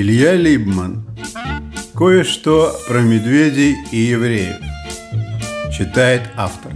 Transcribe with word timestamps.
Илья 0.00 0.32
Либман. 0.32 1.04
Кое-что 1.94 2.74
про 2.88 3.00
медведей 3.00 3.76
и 3.92 3.98
евреев. 3.98 4.56
Читает 5.70 6.22
автор. 6.38 6.72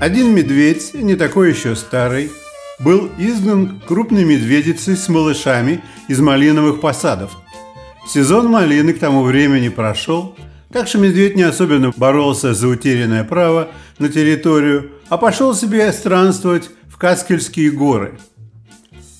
Один 0.00 0.34
медведь, 0.34 0.92
не 0.92 1.14
такой 1.14 1.50
еще 1.50 1.76
старый, 1.76 2.32
был 2.80 3.08
изгнан 3.16 3.80
крупной 3.86 4.24
медведицей 4.24 4.96
с 4.96 5.08
малышами 5.08 5.84
из 6.08 6.18
малиновых 6.18 6.80
посадов. 6.80 7.30
Сезон 8.08 8.48
малины 8.48 8.92
к 8.92 8.98
тому 8.98 9.22
времени 9.22 9.68
прошел, 9.68 10.36
так 10.72 10.88
что 10.88 10.98
медведь 10.98 11.36
не 11.36 11.44
особенно 11.44 11.92
боролся 11.96 12.54
за 12.54 12.66
утерянное 12.66 13.22
право 13.22 13.68
на 14.00 14.08
территорию, 14.08 14.90
а 15.08 15.16
пошел 15.16 15.54
себе 15.54 15.92
странствовать 15.92 16.70
в 16.88 16.96
Кацкельские 16.96 17.70
горы. 17.70 18.18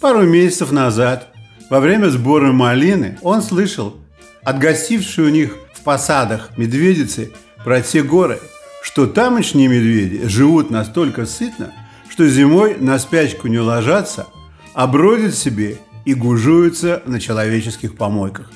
Пару 0.00 0.22
месяцев 0.22 0.72
назад 0.72 1.33
во 1.74 1.80
время 1.80 2.08
сбора 2.08 2.52
малины 2.52 3.18
он 3.20 3.42
слышал 3.42 3.96
от 4.44 4.60
гостившей 4.60 5.24
у 5.24 5.28
них 5.28 5.56
в 5.74 5.80
посадах 5.80 6.56
медведицы 6.56 7.32
про 7.64 7.80
те 7.80 8.04
горы, 8.04 8.38
что 8.80 9.08
тамошние 9.08 9.66
медведи 9.66 10.28
живут 10.28 10.70
настолько 10.70 11.26
сытно, 11.26 11.72
что 12.08 12.28
зимой 12.28 12.76
на 12.78 12.96
спячку 13.00 13.48
не 13.48 13.58
ложатся, 13.58 14.28
а 14.72 14.86
бродят 14.86 15.34
себе 15.34 15.78
и 16.04 16.14
гужуются 16.14 17.02
на 17.06 17.18
человеческих 17.18 17.96
помойках. 17.96 18.52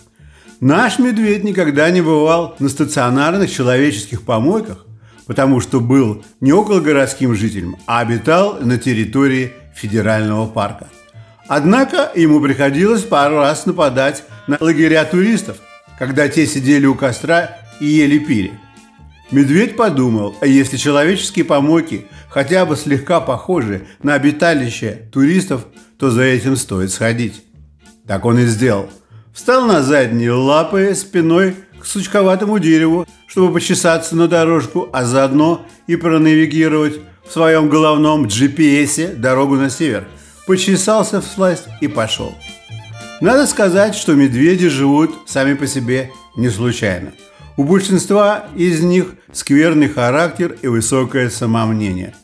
Наш 0.61 1.01
медведь 1.01 1.43
никогда 1.43 1.91
не 1.91 2.03
бывал 2.03 2.55
на 2.61 2.69
стационарных 2.69 3.51
человеческих 3.51 4.23
помойках, 4.23 4.87
потому 5.27 5.59
что 5.59 5.81
был 5.81 6.23
не 6.41 6.53
окологородским 6.53 7.35
жителем, 7.35 7.79
а 7.85 7.99
обитал 7.99 8.61
на 8.61 8.79
территории 8.79 9.55
федерального 9.75 10.47
парка. 10.47 10.87
Однако 11.49 12.13
ему 12.15 12.41
приходилось 12.43 13.03
пару 13.03 13.37
раз 13.37 13.65
нападать 13.65 14.25
на 14.47 14.59
лагеря 14.61 15.05
туристов, 15.07 15.57
когда 15.99 16.29
те 16.29 16.47
сидели 16.47 16.85
у 16.85 16.95
костра 16.95 17.57
и 17.81 17.87
ели 17.87 18.19
пири. 18.19 18.53
Медведь 19.31 19.75
подумал, 19.75 20.37
а 20.41 20.47
если 20.47 20.77
человеческие 20.77 21.47
помойки 21.47 22.07
хотя 22.29 22.67
бы 22.67 22.77
слегка 22.77 23.21
похожи 23.21 23.87
на 24.03 24.15
обиталище 24.15 25.09
туристов, 25.11 25.65
то 25.99 26.11
за 26.11 26.23
этим 26.23 26.55
стоит 26.55 26.93
сходить. 26.93 27.43
Так 28.07 28.27
он 28.27 28.39
и 28.39 28.45
сделал. 28.45 28.91
Встал 29.33 29.67
на 29.67 29.83
задние 29.83 30.33
лапы 30.33 30.95
спиной 30.95 31.57
к 31.81 31.87
сучковатому 31.87 32.59
дереву, 32.59 33.07
чтобы 33.27 33.55
почесаться 33.55 34.17
на 34.17 34.29
дорожку, 34.29 34.89
а 34.93 35.05
заодно 35.05 35.65
и 35.87 35.97
пронавигировать 35.97 37.01
в 37.27 37.33
своем 37.33 37.69
головном 37.69 38.27
GPS 38.27 39.15
дорогу 39.17 39.57
на 39.57 39.71
север– 39.71 40.07
почесался 40.49 41.21
в 41.21 41.27
сласть 41.27 41.65
и 41.83 41.89
пошел. 41.89 42.35
Надо 43.21 43.47
сказать, 43.47 43.95
что 43.95 44.15
медведи 44.15 44.69
живут 44.69 45.15
сами 45.27 45.53
по 45.53 45.67
себе 45.67 46.11
не 46.37 46.49
случайно. 46.49 47.13
У 47.59 47.65
большинства 47.65 48.47
из 48.57 48.81
них 48.81 49.15
скверный 49.31 49.91
характер 49.91 50.57
и 50.63 50.69
высокое 50.69 51.29
самомнение. 51.29 52.15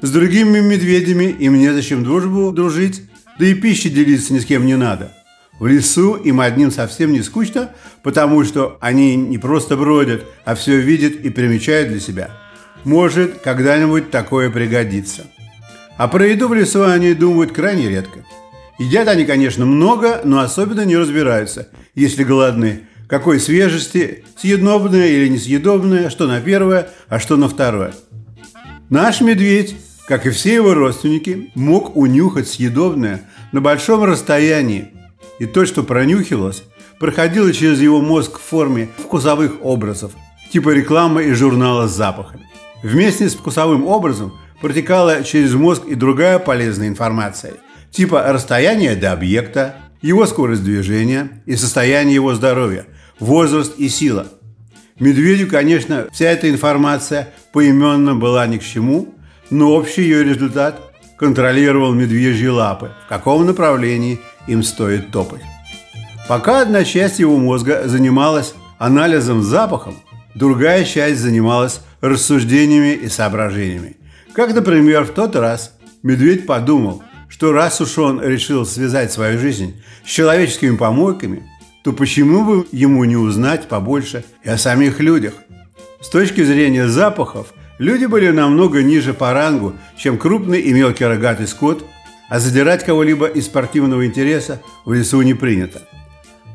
С 0.00 0.10
другими 0.10 0.60
медведями 0.60 1.24
им 1.24 1.58
незачем 1.58 2.04
дружбу 2.04 2.52
дружить, 2.52 3.02
да 3.38 3.44
и 3.44 3.52
пищи 3.52 3.90
делиться 3.90 4.32
ни 4.32 4.38
с 4.38 4.46
кем 4.46 4.64
не 4.64 4.76
надо. 4.76 5.12
В 5.60 5.66
лесу 5.66 6.14
им 6.14 6.40
одним 6.40 6.70
совсем 6.70 7.12
не 7.12 7.20
скучно, 7.20 7.68
потому 8.02 8.44
что 8.44 8.78
они 8.80 9.14
не 9.14 9.36
просто 9.36 9.76
бродят, 9.76 10.24
а 10.46 10.54
все 10.54 10.78
видят 10.80 11.16
и 11.16 11.28
примечают 11.28 11.90
для 11.90 12.00
себя. 12.00 12.30
Может, 12.84 13.40
когда-нибудь 13.40 14.10
такое 14.10 14.48
пригодится. 14.48 15.26
А 15.96 16.08
про 16.08 16.26
еду 16.26 16.48
в 16.48 16.54
лесу 16.54 16.82
они 16.82 17.14
думают 17.14 17.52
крайне 17.52 17.88
редко. 17.88 18.24
Едят 18.78 19.06
они, 19.06 19.24
конечно, 19.24 19.64
много, 19.64 20.20
но 20.24 20.40
особенно 20.40 20.84
не 20.84 20.96
разбираются, 20.96 21.68
если 21.94 22.24
голодны. 22.24 22.80
Какой 23.06 23.38
свежести, 23.38 24.24
съедобное 24.36 25.06
или 25.06 25.28
несъедобное, 25.28 26.10
что 26.10 26.26
на 26.26 26.40
первое, 26.40 26.90
а 27.08 27.20
что 27.20 27.36
на 27.36 27.48
второе. 27.48 27.94
Наш 28.90 29.20
медведь, 29.20 29.76
как 30.08 30.26
и 30.26 30.30
все 30.30 30.54
его 30.54 30.74
родственники, 30.74 31.50
мог 31.54 31.96
унюхать 31.96 32.48
съедобное 32.48 33.22
на 33.52 33.60
большом 33.60 34.02
расстоянии. 34.02 34.88
И 35.38 35.46
то, 35.46 35.64
что 35.64 35.84
пронюхивалось, 35.84 36.64
проходило 36.98 37.52
через 37.52 37.80
его 37.80 38.00
мозг 38.00 38.38
в 38.38 38.42
форме 38.42 38.88
вкусовых 38.98 39.64
образов, 39.64 40.12
типа 40.50 40.70
рекламы 40.70 41.24
и 41.24 41.32
журнала 41.32 41.86
с 41.86 41.92
запахами. 41.94 42.48
Вместе 42.82 43.28
с 43.28 43.34
вкусовым 43.34 43.86
образом– 43.86 44.34
протекала 44.64 45.22
через 45.22 45.52
мозг 45.52 45.82
и 45.86 45.94
другая 45.94 46.38
полезная 46.38 46.88
информация, 46.88 47.52
типа 47.90 48.24
расстояние 48.28 48.96
до 48.96 49.12
объекта, 49.12 49.74
его 50.00 50.24
скорость 50.24 50.64
движения 50.64 51.42
и 51.44 51.54
состояние 51.54 52.14
его 52.14 52.34
здоровья, 52.34 52.86
возраст 53.20 53.74
и 53.76 53.90
сила. 53.90 54.26
Медведю, 54.98 55.48
конечно, 55.48 56.06
вся 56.14 56.30
эта 56.30 56.48
информация 56.48 57.28
поименно 57.52 58.14
была 58.14 58.46
ни 58.46 58.56
к 58.56 58.64
чему, 58.64 59.14
но 59.50 59.70
общий 59.70 60.00
ее 60.00 60.24
результат 60.24 60.80
контролировал 61.18 61.92
медвежьи 61.92 62.48
лапы, 62.48 62.92
в 63.04 63.08
каком 63.10 63.44
направлении 63.44 64.18
им 64.46 64.62
стоит 64.62 65.10
топать. 65.10 65.42
Пока 66.26 66.62
одна 66.62 66.84
часть 66.84 67.18
его 67.18 67.36
мозга 67.36 67.82
занималась 67.84 68.54
анализом 68.78 69.42
запахом, 69.42 69.96
другая 70.34 70.86
часть 70.86 71.20
занималась 71.20 71.82
рассуждениями 72.00 72.94
и 72.94 73.10
соображениями. 73.10 73.96
Как, 74.34 74.52
например, 74.52 75.04
в 75.04 75.10
тот 75.10 75.36
раз 75.36 75.76
медведь 76.02 76.44
подумал, 76.44 77.04
что 77.28 77.52
раз 77.52 77.80
уж 77.80 77.96
он 77.98 78.20
решил 78.20 78.66
связать 78.66 79.12
свою 79.12 79.38
жизнь 79.38 79.80
с 80.04 80.08
человеческими 80.10 80.76
помойками, 80.76 81.48
то 81.84 81.92
почему 81.92 82.44
бы 82.44 82.66
ему 82.72 83.04
не 83.04 83.16
узнать 83.16 83.68
побольше 83.68 84.24
и 84.42 84.48
о 84.48 84.58
самих 84.58 84.98
людях? 84.98 85.34
С 86.00 86.08
точки 86.08 86.42
зрения 86.42 86.88
запахов, 86.88 87.54
люди 87.78 88.06
были 88.06 88.30
намного 88.30 88.82
ниже 88.82 89.14
по 89.14 89.32
рангу, 89.32 89.74
чем 89.96 90.18
крупный 90.18 90.60
и 90.60 90.72
мелкий 90.72 91.04
рогатый 91.04 91.46
скот, 91.46 91.84
а 92.28 92.40
задирать 92.40 92.84
кого-либо 92.84 93.26
из 93.26 93.46
спортивного 93.46 94.04
интереса 94.04 94.60
в 94.84 94.92
лесу 94.92 95.22
не 95.22 95.34
принято. 95.34 95.80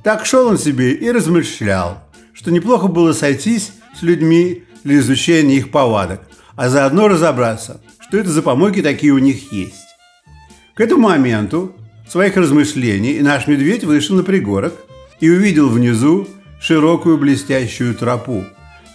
Так 0.03 0.25
шел 0.25 0.47
он 0.47 0.57
себе 0.57 0.91
и 0.91 1.09
размышлял, 1.11 2.03
что 2.33 2.51
неплохо 2.51 2.87
было 2.87 3.13
сойтись 3.13 3.71
с 3.97 4.01
людьми 4.01 4.63
для 4.83 4.97
изучения 4.99 5.55
их 5.55 5.71
повадок, 5.71 6.21
а 6.59 6.67
заодно 6.67 7.07
разобраться, 7.07 7.79
что 8.01 8.17
это 8.17 8.29
за 8.31 8.41
помойки 8.41 8.81
такие 8.81 9.13
у 9.13 9.17
них 9.17 9.53
есть. 9.53 9.95
К 10.73 10.81
этому 10.81 11.07
моменту 11.07 11.73
своих 12.05 12.35
размышлений 12.35 13.21
наш 13.21 13.47
медведь 13.47 13.85
вышел 13.85 14.17
на 14.17 14.23
пригорок 14.23 14.73
и 15.21 15.29
увидел 15.29 15.69
внизу 15.69 16.27
широкую 16.59 17.17
блестящую 17.17 17.95
тропу, 17.95 18.43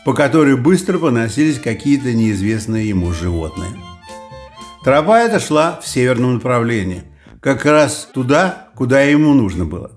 по 0.05 0.13
которой 0.13 0.59
быстро 0.59 0.99
поносились 0.99 1.59
какие-то 1.59 2.13
неизвестные 2.13 2.91
ему 2.91 3.15
животные. 3.15 3.71
Тропа 4.85 5.21
эта 5.21 5.41
шла 5.41 5.81
в 5.83 5.89
северном 5.89 6.35
направлении, 6.35 7.05
как 7.41 7.65
раз 7.65 8.11
туда, 8.13 8.69
куда 8.75 9.01
ему 9.01 9.33
нужно 9.33 9.65
было. 9.65 9.91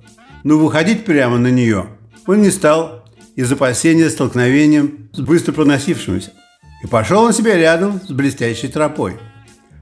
Но 0.45 0.57
выходить 0.57 1.03
прямо 1.03 1.38
на 1.38 1.51
нее 1.51 1.88
он 2.27 2.44
не 2.44 2.50
стал 2.50 3.03
из 3.35 3.51
опасения 3.51 4.09
столкновением 4.09 5.09
с 5.11 5.19
быстро 5.19 5.51
проносившимся. 5.51 6.31
И 6.83 6.88
пошел 6.88 7.23
он 7.23 7.33
себе 7.33 7.57
рядом 7.57 7.99
с 8.01 8.11
блестящей 8.11 8.67
тропой. 8.67 9.17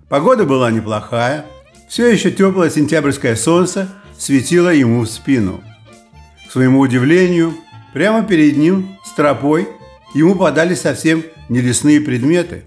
Погода 0.08 0.46
была 0.46 0.72
неплохая, 0.72 1.46
все 1.90 2.08
еще 2.08 2.32
теплое 2.32 2.70
сентябрьское 2.70 3.36
солнце 3.36 3.90
светило 4.18 4.70
ему 4.70 5.02
в 5.02 5.08
спину. 5.08 5.62
К 6.48 6.52
своему 6.52 6.80
удивлению, 6.80 7.54
прямо 7.94 8.24
перед 8.24 8.56
ним 8.58 8.98
с 9.04 9.12
тропой 9.12 9.68
ему 10.14 10.36
подались 10.36 10.82
совсем 10.82 11.24
не 11.50 11.60
лесные 11.60 12.00
предметы, 12.00 12.66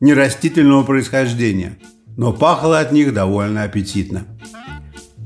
не 0.00 0.12
растительного 0.12 0.82
происхождения, 0.82 1.78
но 2.16 2.32
пахло 2.32 2.80
от 2.80 2.90
них 2.90 3.14
довольно 3.14 3.62
аппетитно. 3.62 4.26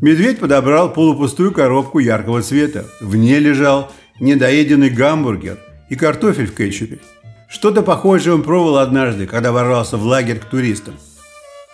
Медведь 0.03 0.41
подобрал 0.41 0.93
полупустую 0.93 1.53
коробку 1.53 2.01
яркого 2.01 2.43
цвета. 2.43 2.87
В 3.01 3.15
ней 3.15 3.39
лежал 3.39 3.93
недоеденный 4.19 4.91
гамбургер 4.91 5.59
и 5.89 5.97
картофель 5.97 6.49
в 6.49 6.55
кетчупе– 6.55 6.99
что-то 7.53 7.83
похожее 7.83 8.35
он 8.35 8.43
пробовал 8.43 8.79
однажды, 8.79 9.27
когда 9.27 9.53
ворвался 9.53 9.99
в 9.99 10.05
лагерь 10.05 10.39
к 10.39 10.47
туристам. 10.47 10.95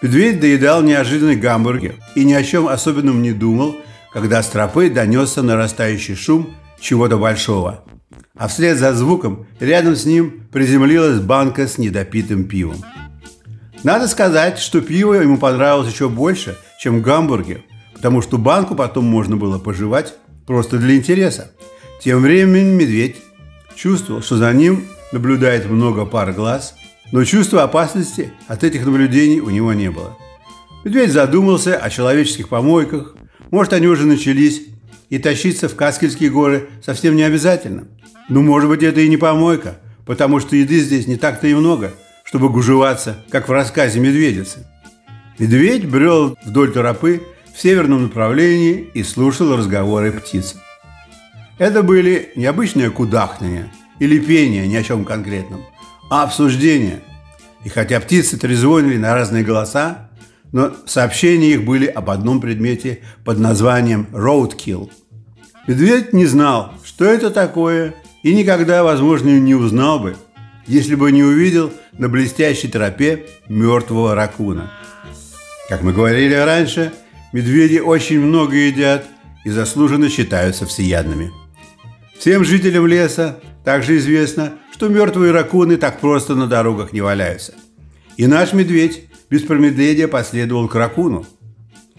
Медведь 0.02 0.40
доедал 0.40 0.82
неожиданный 0.82 1.36
гамбургер 1.36 1.94
и 2.16 2.25
ни 2.25 2.32
о 2.32 2.42
чем 2.42 2.66
особенном 2.66 3.22
не 3.22 3.32
думал, 3.32 3.76
когда 4.12 4.42
с 4.42 4.48
тропы 4.48 4.90
донесся 4.90 5.42
нарастающий 5.42 6.16
шум 6.16 6.54
чего-то 6.80 7.16
большого. 7.16 7.84
А 8.36 8.48
вслед 8.48 8.76
за 8.76 8.92
звуком 8.92 9.46
рядом 9.60 9.94
с 9.94 10.04
ним 10.04 10.48
приземлилась 10.52 11.20
банка 11.20 11.69
с 11.69 11.78
недопитым 11.78 12.44
пивом. 12.44 12.84
Надо 13.84 14.08
сказать, 14.08 14.58
что 14.58 14.81
пиво 14.81 15.14
ему 15.14 15.38
понравилось 15.38 15.92
еще 15.92 16.08
больше, 16.08 16.56
чем 16.81 17.02
гамбургер, 17.02 17.62
потому 17.94 18.20
что 18.20 18.36
банку 18.36 18.74
потом 18.74 19.04
можно 19.04 19.36
было 19.36 19.58
пожевать 19.60 20.14
просто 20.44 20.78
для 20.78 20.96
интереса. 20.96 21.52
Тем 22.00 22.22
временем 22.22 22.76
медведь 22.76 23.16
чувствовал, 23.76 24.22
что 24.22 24.36
за 24.36 24.52
ним 24.52 24.84
наблюдает 25.12 25.69
много 25.69 26.05
пар 26.05 26.32
глаз, 26.32 26.75
но 27.12 27.25
чувства 27.25 27.62
опасности 27.62 28.32
от 28.46 28.64
этих 28.64 28.84
наблюдений 28.84 29.40
у 29.40 29.50
него 29.50 29.72
не 29.72 29.90
было. 29.90 30.16
Медведь 30.84 31.12
задумался 31.12 31.76
о 31.76 31.90
человеческих 31.90 32.49
помойках, 32.49 33.14
может, 33.50 33.72
они 33.72 33.87
уже 33.87 34.06
начались, 34.06 34.62
и 35.08 35.19
тащиться 35.19 35.69
в 35.69 35.75
Каскельские 35.75 36.31
горы 36.31 36.69
совсем 36.84 37.16
не 37.16 37.22
обязательно. 37.22 37.88
Ну, 38.28 38.43
может 38.43 38.69
быть, 38.69 38.82
это 38.82 39.00
и 39.00 39.08
не 39.08 39.16
помойка, 39.16 39.78
потому 40.05 40.38
что 40.38 40.55
еды 40.55 40.81
здесь 40.81 41.06
не 41.06 41.16
так-то 41.16 41.46
и 41.46 41.55
много, 41.55 41.93
чтобы 42.25 42.50
гужеваться, 42.50 43.25
как 43.31 43.49
в 43.49 43.52
рассказе 43.52 44.00
«Медведицы». 44.00 44.66
Медведь 45.38 45.88
брел 45.88 46.37
вдоль 46.44 46.72
тропы 46.72 47.22
в 47.55 47.60
северном 47.60 48.02
направлении 48.02 48.90
и 48.93 49.02
слушал 49.02 49.56
разговоры 49.56 50.12
птиц. 50.12 50.56
Это 51.58 51.82
были 51.82 52.32
необычные 52.37 52.90
кудахтания 52.90 53.72
или 53.98 54.18
пения 54.18 54.66
ни 54.66 54.76
о 54.76 54.82
чем 54.82 55.04
конкретном, 55.04 55.64
а 56.10 56.22
обсуждения. 56.24 57.00
И 57.64 57.68
хотя 57.68 58.00
птицы 58.00 58.38
трезвонили 58.38 58.96
на 58.96 59.14
разные 59.14 59.44
голоса, 59.44 60.10
но 60.52 60.72
сообщения 60.86 61.50
их 61.50 61.64
были 61.64 61.86
об 61.86 62.10
одном 62.10 62.40
предмете 62.40 63.00
под 63.24 63.38
названием 63.38 64.06
«roadkill». 64.12 64.90
Медведь 65.66 66.14
не 66.14 66.24
знал, 66.24 66.72
что 66.82 67.04
это 67.04 67.30
такое, 67.30 67.94
и 68.22 68.34
никогда, 68.34 68.82
возможно, 68.82 69.28
не 69.38 69.54
узнал 69.54 70.00
бы, 70.00 70.16
если 70.66 70.94
бы 70.94 71.12
не 71.12 71.22
увидел 71.22 71.72
на 71.92 72.08
блестящей 72.08 72.68
тропе 72.68 73.26
мертвого 73.48 74.14
ракуна. 74.14 74.70
Как 75.68 75.82
мы 75.82 75.92
говорили 75.92 76.34
раньше, 76.34 76.92
медведи 77.32 77.78
очень 77.78 78.20
много 78.20 78.56
едят 78.56 79.04
и 79.44 79.50
заслуженно 79.50 80.08
считаются 80.08 80.64
всеядными. 80.64 81.30
Всем 82.19 82.44
жителям 82.44 82.87
леса 82.87 83.38
также 83.65 83.97
известно, 83.99 84.55
что 84.73 84.88
мертвые 84.88 85.31
ракуны 85.31 85.76
так 85.76 86.00
просто 86.00 86.35
на 86.35 86.49
дорогах 86.49 86.93
не 86.93 87.00
валяются. 87.00 87.55
И 88.17 88.26
наш 88.26 88.53
медведь 88.53 89.05
без 89.31 89.43
промедления 89.43 90.09
последовал 90.09 90.67
к 90.67 90.75
ракуну. 90.75 91.26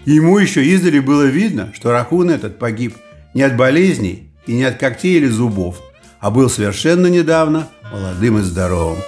Ему 0.06 0.38
еще 0.38 0.66
издали 0.66 1.00
было 1.00 1.24
видно, 1.24 1.71
что 1.74 1.92
ракун 1.92 2.30
этот 2.30 2.60
погиб 2.60 2.95
не 3.33 3.44
от 3.44 3.56
болезней 3.56 4.31
и 4.45 4.54
не 4.54 4.63
от 4.66 4.77
когтей 4.77 5.18
или 5.18 5.27
зубов, 5.27 5.81
а 6.19 6.31
был 6.31 6.50
совершенно 6.50 7.07
недавно 7.07 7.69
молодым 7.89 8.39
и 8.39 8.42
здоровым. 8.42 9.00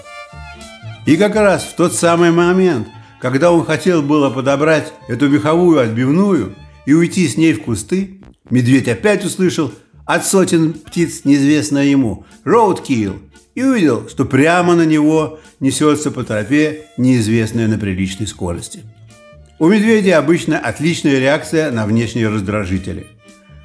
И 1.06 1.18
как 1.18 1.36
раз 1.36 1.64
в 1.64 1.76
тот 1.76 1.94
самый 1.94 2.32
момент, 2.32 2.88
когда 3.20 3.52
он 3.52 3.66
хотел 3.66 4.02
было 4.02 4.30
подобрать 4.30 4.94
эту 5.10 5.28
меховую 5.28 5.80
отбивную 5.80 6.56
и 6.86 6.94
уйти 6.94 7.28
с 7.28 7.36
ней 7.36 7.54
в 7.54 7.64
кусты, 7.64 8.22
медведь 8.50 8.88
опять 8.88 9.26
услышал 9.26 9.74
от 10.14 10.26
сотен 10.26 10.74
птиц 10.74 11.22
неизвестное 11.24 11.86
ему 11.86 12.26
«Роудкилл» 12.44 13.20
и 13.56 13.64
увидел, 13.64 14.10
что 14.10 14.26
прямо 14.26 14.76
на 14.76 14.86
него 14.86 15.40
несется 15.62 16.12
по 16.12 16.26
тропе, 16.26 16.82
неизвестная 16.98 17.70
на 17.70 17.78
приличной 17.78 18.28
скорости. 18.28 18.82
У 19.58 19.70
медведя 19.70 20.18
обычно 20.18 20.60
отличная 20.60 21.18
реакция 21.18 21.72
на 21.72 21.86
внешние 21.86 22.28
раздражители. 22.28 23.08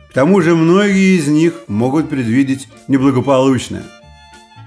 К 0.09 0.13
тому 0.13 0.41
же 0.41 0.55
многие 0.55 1.19
из 1.19 1.27
них 1.27 1.65
могут 1.67 2.09
предвидеть 2.09 2.69
неблагополучное. 2.87 3.83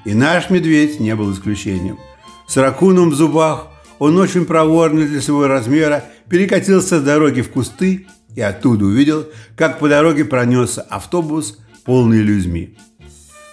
И 0.03 0.13
наш 0.13 0.49
медведь 0.49 0.99
не 0.99 1.15
был 1.15 1.31
исключением. 1.31 1.97
С 2.45 2.57
ракуном 2.57 3.11
в 3.11 3.15
зубах 3.15 3.69
он 3.99 4.17
очень 4.17 4.43
проворно 4.43 5.05
для 5.05 5.21
своего 5.21 5.47
размера 5.47 6.03
перекатился 6.27 6.99
с 6.99 7.03
дороги 7.03 7.39
в 7.39 7.49
кусты 7.49 8.05
и 8.35 8.41
оттуда 8.41 8.83
увидел, 8.83 9.27
как 9.55 9.79
по 9.79 9.87
дороге 9.87 10.25
пронесся 10.25 10.81
автобус, 10.81 11.57
полный 11.83 12.21
людьми. 12.21 12.75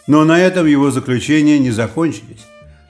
Но 0.06 0.25
на 0.25 0.38
этом 0.38 0.67
его 0.67 0.90
заключения 0.90 1.58
не 1.58 1.70
закончились. 1.70 2.46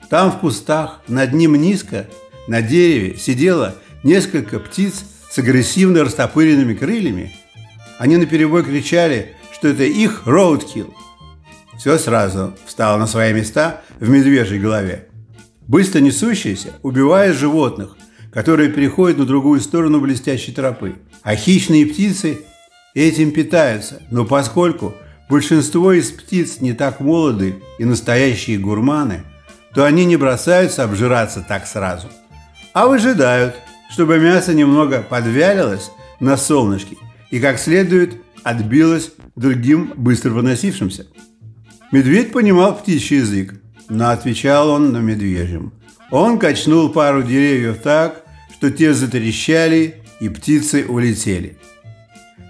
Там 0.09 0.31
в 0.31 0.39
кустах, 0.39 1.01
над 1.07 1.33
ним 1.33 1.55
низко, 1.55 2.07
на 2.47 2.61
дереве 2.61 3.17
сидело 3.17 3.75
несколько 4.03 4.59
птиц 4.59 5.03
с 5.29 5.37
агрессивно 5.37 6.03
растопыренными 6.03 6.73
крыльями. 6.73 7.33
Они 7.99 8.17
наперебой 8.17 8.63
кричали, 8.63 9.35
что 9.51 9.67
это 9.67 9.83
их 9.83 10.25
роудкилл. 10.25 10.93
Все 11.77 11.97
сразу 11.97 12.55
встало 12.65 12.97
на 12.97 13.07
свои 13.07 13.33
места 13.33 13.81
в 13.99 14.09
медвежьей 14.09 14.59
голове. 14.59 15.07
Быстро 15.67 15.99
несущиеся 15.99 16.73
убивая 16.81 17.33
животных, 17.33 17.97
которые 18.31 18.69
переходят 18.69 19.17
на 19.17 19.25
другую 19.25 19.59
сторону 19.59 19.99
блестящей 19.99 20.53
тропы. 20.53 20.95
А 21.23 21.35
хищные 21.35 21.85
птицы 21.85 22.39
этим 22.93 23.31
питаются, 23.31 24.01
но 24.09 24.25
поскольку 24.25 24.93
большинство 25.29 25.93
из 25.93 26.11
птиц 26.11 26.61
не 26.61 26.73
так 26.73 26.99
молоды 26.99 27.61
и 27.79 27.85
настоящие 27.85 28.57
гурманы– 28.57 29.23
то 29.77 29.85
они 29.85 30.05
не 30.05 30.17
бросаются 30.17 30.83
обжираться 30.83 31.45
так 31.47 31.67
сразу, 31.67 32.07
а 32.73 32.87
выжидают, 32.87 33.53
чтобы 33.91 34.17
мясо 34.17 34.55
немного 34.55 35.03
подвялилось 35.03 35.91
на 36.19 36.35
солнышке 36.35 36.97
и 37.29 37.39
как 37.39 37.59
следует 37.59 38.19
отбилось 38.41 39.11
другим 39.35 39.93
быстро 39.95 40.31
выносившимся. 40.31 41.05
Медведь 41.91 42.31
понимал 42.31 42.75
птичий 42.75 43.17
язык, 43.17 43.53
но 43.87 44.09
отвечал 44.09 44.69
он 44.69 44.91
на 44.91 44.97
медвежьем. 44.97 45.71
Он 46.09 46.39
качнул 46.39 46.89
пару 46.89 47.21
деревьев 47.21 47.77
так, 47.83 48.23
что 48.53 48.71
те 48.71 48.95
затрещали 48.95 50.01
и 50.19 50.27
птицы 50.27 50.85
улетели. 50.87 51.55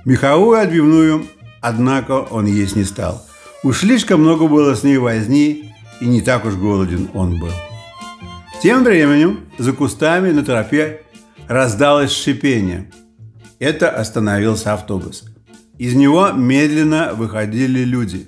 Меховую 0.06 0.62
отбивную, 0.62 1.28
однако, 1.62 2.14
он 2.14 2.46
есть 2.46 2.76
не 2.76 2.84
стал. 2.84 3.26
Уж 3.64 3.80
слишком 3.80 4.22
много 4.22 4.48
было 4.48 4.76
с 4.76 4.84
ней 4.84 4.98
возни 4.98 5.74
и 6.00 6.06
не 6.06 6.22
так 6.22 6.46
уж 6.46 6.56
голоден 6.56 7.10
он 7.14 7.40
был. 7.40 7.52
Тем 8.62 8.84
временем 8.84 9.42
за 9.58 9.74
кустами 9.74 10.32
на 10.32 10.44
тропе 10.44 11.02
раздалось 11.48 12.12
шипение. 12.12 12.92
Это 13.60 13.90
остановился 13.90 14.74
автобус. 14.74 15.26
Из 15.78 15.94
него 15.94 16.32
медленно 16.32 17.14
выходили 17.14 17.84
люди. 17.84 18.28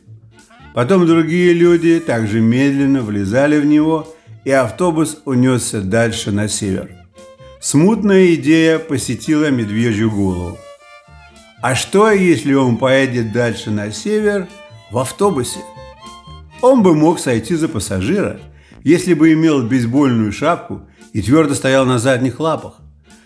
Потом 0.74 1.08
другие 1.08 1.54
люди 1.54 2.00
также 2.00 2.42
медленно 2.42 3.02
влезали 3.02 3.60
в 3.60 3.66
него, 3.66 4.16
и 4.46 4.52
автобус 4.52 5.18
унесся 5.26 5.82
дальше 5.82 6.32
на 6.32 6.48
север. 6.48 6.92
Смутная 7.60 8.36
идея 8.36 8.80
посетила 8.80 9.50
медвежью 9.50 10.12
голову. 10.12 10.58
А 11.62 11.76
что, 11.76 12.10
если 12.10 12.54
он 12.54 12.78
поедет 12.78 13.34
дальше 13.34 13.70
на 13.70 13.92
север 13.92 14.48
в 14.92 14.98
автобусе? 14.98 15.60
Он 16.62 16.84
бы 16.84 16.96
мог 16.96 17.20
сойти 17.20 17.56
за 17.56 17.68
пассажира, 17.68 18.40
если 18.84 19.14
бы 19.14 19.34
имел 19.34 19.64
бейсбольную 19.64 20.32
шапку 20.32 20.82
и 21.12 21.22
твердо 21.22 21.54
стоял 21.56 21.86
на 21.86 22.00
задних 22.00 22.40
лапах. 22.40 22.76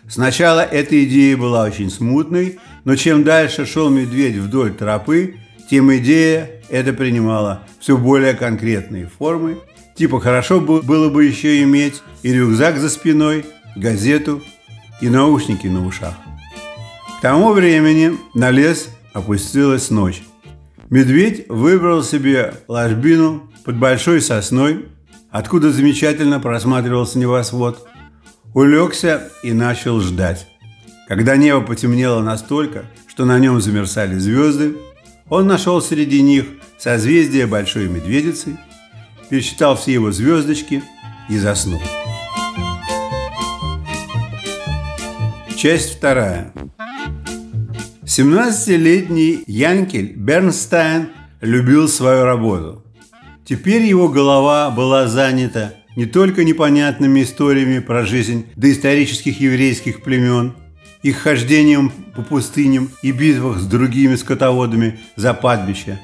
Сначала 0.07 0.61
эта 0.61 1.03
идея 1.05 1.37
была 1.37 1.63
очень 1.63 1.91
смутной, 1.91 2.57
но 2.85 2.95
чем 2.95 3.23
дальше 3.23 3.67
шел 3.67 3.89
медведь 3.89 4.35
вдоль 4.35 4.73
тропы, 4.73 5.35
тем 5.69 5.95
идея 5.97 6.49
это 6.69 6.91
принимала 6.91 7.61
все 7.79 7.97
более 7.97 8.33
конкретные 8.33 9.07
формы. 9.07 9.59
Типа 9.95 10.19
хорошо 10.19 10.59
было 10.59 11.09
бы 11.09 11.23
еще 11.23 11.61
иметь 11.61 12.01
и 12.23 12.33
рюкзак 12.33 12.79
за 12.79 12.89
спиной, 12.89 13.45
газету 13.75 14.41
и 15.01 15.09
наушники 15.09 15.67
на 15.67 15.85
ушах. 15.85 16.15
Тому 17.23 17.53
времени 17.53 18.17
на 18.33 18.51
лес 18.51 18.89
опустилась 19.13 19.89
ночь. 19.89 20.23
Медведь 20.89 21.47
выбрал 21.47 22.03
себе 22.03 22.53
ложбину 22.67 23.49
под 23.63 23.77
большой 23.77 24.19
сосной, 24.19 24.87
откуда 25.31 25.71
замечательно 25.71 26.41
просматривался 26.41 27.17
небосвод. 27.17 27.87
Улегся 28.53 29.29
и 29.41 29.53
начал 29.53 30.01
ждать. 30.01 30.49
Когда 31.07 31.37
небо 31.37 31.61
потемнело 31.61 32.21
настолько, 32.21 32.87
что 33.07 33.23
на 33.23 33.39
нем 33.39 33.61
замерцали 33.61 34.17
звезды, 34.17 34.75
он 35.29 35.47
нашел 35.47 35.81
среди 35.81 36.21
них 36.21 36.43
созвездие 36.77 37.47
Большой 37.47 37.87
Медведицы, 37.87 38.57
пересчитал 39.29 39.77
все 39.77 39.93
его 39.93 40.11
звездочки 40.11 40.83
и 41.29 41.37
заснул. 41.37 41.81
Часть 45.55 45.95
вторая. 45.95 46.51
17-летний 48.15 49.43
Янкель 49.47 50.13
Бернстайн 50.15 51.09
любил 51.41 51.87
свою 51.87 52.25
работу. 52.25 52.83
Теперь 53.43 53.81
его 53.81 54.07
голова 54.07 54.69
была 54.69 55.07
занята 55.07 55.73
не 55.95 56.05
только 56.05 56.43
непонятными 56.43 57.23
историями 57.23 57.79
про 57.79 58.05
жизнь 58.05 58.45
доисторических 58.55 59.41
еврейских 59.41 60.03
племен, 60.03 60.53
их 61.01 61.17
хождением 61.17 61.91
по 62.15 62.21
пустыням 62.21 62.91
и 63.01 63.11
битвах 63.11 63.57
с 63.57 63.65
другими 63.65 64.13
скотоводами 64.13 64.99
за 65.15 65.33
падбище. 65.33 65.99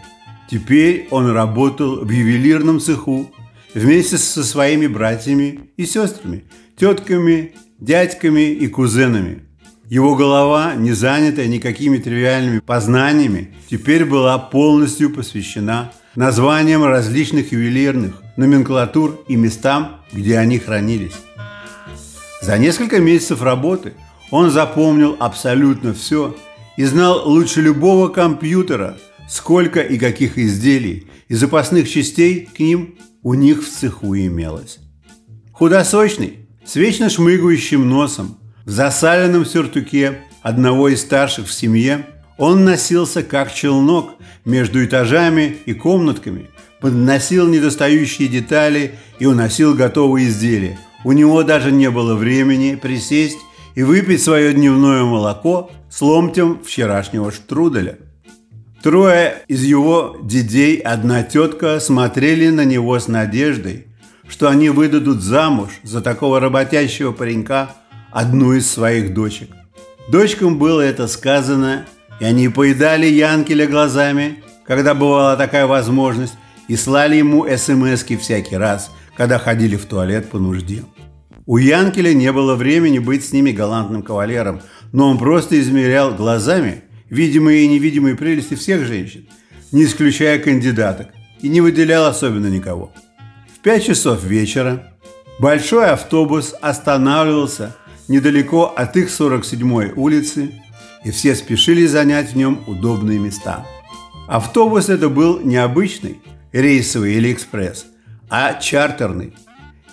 Теперь 0.49 1.07
он 1.11 1.29
работал 1.29 2.03
в 2.03 2.09
ювелирном 2.09 2.79
цеху 2.79 3.29
вместе 3.75 4.17
со 4.17 4.43
своими 4.43 4.87
братьями 4.87 5.59
и 5.77 5.85
сестрами, 5.85 6.45
тетками, 6.75 7.53
дядьками 7.79 8.51
и 8.51 8.67
кузенами– 8.67 9.43
его 9.89 10.15
голова, 10.15 10.75
не 10.75 10.93
занятая 10.93 11.47
никакими 11.47 11.97
тривиальными 11.97 12.59
познаниями, 12.59 13.55
теперь 13.69 14.05
была 14.05 14.37
полностью 14.37 15.09
посвящена 15.09 15.91
названиям 16.15 16.83
различных 16.83 17.51
ювелирных 17.51 18.21
номенклатур 18.37 19.23
и 19.27 19.35
местам, 19.35 20.01
где 20.11 20.37
они 20.37 20.59
хранились. 20.59 21.15
За 22.41 22.57
несколько 22.57 22.99
месяцев 22.99 23.41
работы 23.41 23.93
он 24.31 24.51
запомнил 24.51 25.17
абсолютно 25.19 25.93
все 25.93 26.35
и 26.77 26.85
знал 26.85 27.27
лучше 27.27 27.61
любого 27.61 28.09
компьютера 28.09 28.97
сколько 29.29 29.81
и 29.81 29.97
каких 29.97 30.37
изделий 30.37 31.07
и 31.27 31.35
запасных 31.35 31.89
частей 31.89 32.45
к 32.45 32.59
ним 32.59 32.95
у 33.21 33.35
них 33.35 33.63
в 33.63 33.69
цеху 33.69 34.15
имелось. 34.15 34.79
Худосочный, 35.51 36.47
с 36.65 36.75
вечно 36.75 37.09
шмыгающим 37.09 37.87
носом, 37.87 38.39
в 38.65 38.69
засаленном 38.69 39.45
сюртуке 39.45 40.19
одного 40.41 40.89
из 40.89 41.01
старших 41.01 41.47
в 41.47 41.53
семье, 41.53 42.05
он 42.37 42.63
носился 42.63 43.23
как 43.23 43.53
челнок 43.53 44.11
между 44.45 44.83
этажами 44.83 45.57
и 45.65 45.73
комнатками, 45.73 46.49
подносил 46.79 47.47
недостающие 47.47 48.27
детали 48.27 48.95
и 49.19 49.25
уносил 49.25 49.75
готовые 49.75 50.29
изделия. 50.29 50.79
У 51.03 51.11
него 51.11 51.43
даже 51.43 51.71
не 51.71 51.89
было 51.89 52.15
времени 52.15 52.75
присесть 52.75 53.37
и 53.75 53.83
выпить 53.83 54.23
свое 54.23 54.53
дневное 54.53 55.03
молоко 55.03 55.71
с 55.89 56.01
ломтем 56.01 56.59
вчерашнего 56.63 57.31
штруделя. 57.31 57.97
Трое 58.81 59.43
из 59.49 59.63
его 59.63 60.17
дедей, 60.21 60.77
одна 60.77 61.23
тетка, 61.23 61.79
смотрели 61.81 62.49
на 62.49 62.63
него 62.63 62.97
с 62.97 63.09
надеждой, 63.09 63.87
что 64.27 64.47
они 64.47 64.69
выдадут 64.69 65.21
замуж 65.21 65.69
за 65.83 66.01
такого 66.01 66.39
работящего 66.39 67.11
паренька 67.11 67.71
одну 68.11 68.53
из 68.53 68.69
своих 68.69 69.13
дочек. 69.13 69.49
Дочкам 70.09 70.57
было 70.57 70.81
это 70.81 71.07
сказано, 71.07 71.85
и 72.19 72.25
они 72.25 72.49
поедали 72.49 73.05
Янкеля 73.05 73.67
глазами, 73.67 74.43
когда 74.65 74.93
бывала 74.93 75.37
такая 75.37 75.67
возможность, 75.67 76.33
и 76.67 76.75
слали 76.75 77.17
ему 77.17 77.45
смс 77.57 78.03
всякий 78.03 78.55
раз, 78.55 78.91
когда 79.15 79.39
ходили 79.39 79.75
в 79.75 79.85
туалет 79.85 80.29
по 80.29 80.39
нужде. 80.39 80.83
У 81.45 81.57
Янкеля 81.57 82.13
не 82.13 82.31
было 82.31 82.55
времени 82.55 82.99
быть 82.99 83.25
с 83.25 83.31
ними 83.31 83.51
галантным 83.51 84.03
кавалером, 84.03 84.61
но 84.91 85.09
он 85.09 85.17
просто 85.17 85.59
измерял 85.59 86.13
глазами 86.13 86.83
видимые 87.09 87.63
и 87.63 87.67
невидимые 87.67 88.15
прелести 88.15 88.53
всех 88.53 88.85
женщин, 88.85 89.27
не 89.71 89.85
исключая 89.85 90.39
кандидаток, 90.39 91.07
и 91.41 91.49
не 91.49 91.61
выделял 91.61 92.05
особенно 92.05 92.47
никого. 92.47 92.91
В 93.55 93.61
пять 93.61 93.85
часов 93.85 94.23
вечера 94.23 94.93
большой 95.39 95.87
автобус 95.87 96.53
останавливался 96.61 97.75
недалеко 98.09 98.65
от 98.65 98.97
их 98.97 99.07
47-й 99.07 99.93
улицы, 99.95 100.51
и 101.05 101.11
все 101.11 101.33
спешили 101.35 101.85
занять 101.85 102.33
в 102.33 102.35
нем 102.35 102.59
удобные 102.67 103.19
места. 103.19 103.65
Автобус 104.27 104.89
это 104.89 105.07
был 105.07 105.39
необычный, 105.39 106.19
рейсовый 106.51 107.13
или 107.13 107.31
экспресс, 107.31 107.85
а 108.29 108.55
чартерный– 108.55 109.33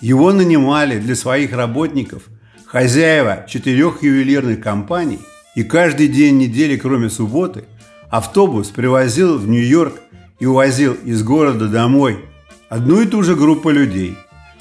его 0.01 0.31
нанимали 0.31 0.99
для 0.99 1.15
своих 1.15 1.53
работников 1.53 2.23
хозяева 2.65 3.45
четырех 3.47 4.03
ювелирных 4.03 4.61
компаний, 4.61 5.19
и 5.55 5.63
каждый 5.63 6.07
день 6.07 6.37
недели, 6.37 6.77
кроме 6.77 7.09
субботы, 7.09 7.63
автобус 8.09 8.67
привозил 8.67 9.39
в 9.39 9.47
Нью-Йорк 9.47 9.95
и 10.39 10.45
увозил 10.45 10.93
из 10.93 11.23
города 11.23 11.67
домой 11.67 12.25
одну 12.69 13.01
и 13.01 13.07
ту 13.07 13.23
же 13.23 13.35
группу 13.35 13.71
людей. 13.71 14.15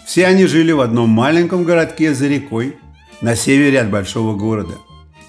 Все 0.07 0.27
они 0.27 0.47
жили 0.47 0.73
в 0.73 0.81
одном 0.81 1.11
маленьком 1.11 1.65
городке 1.65 2.15
за 2.15 2.29
рекой 2.29 2.77
на 3.21 3.35
севере 3.37 3.81
от 3.81 3.91
большого 3.91 4.37
города. 4.37 4.75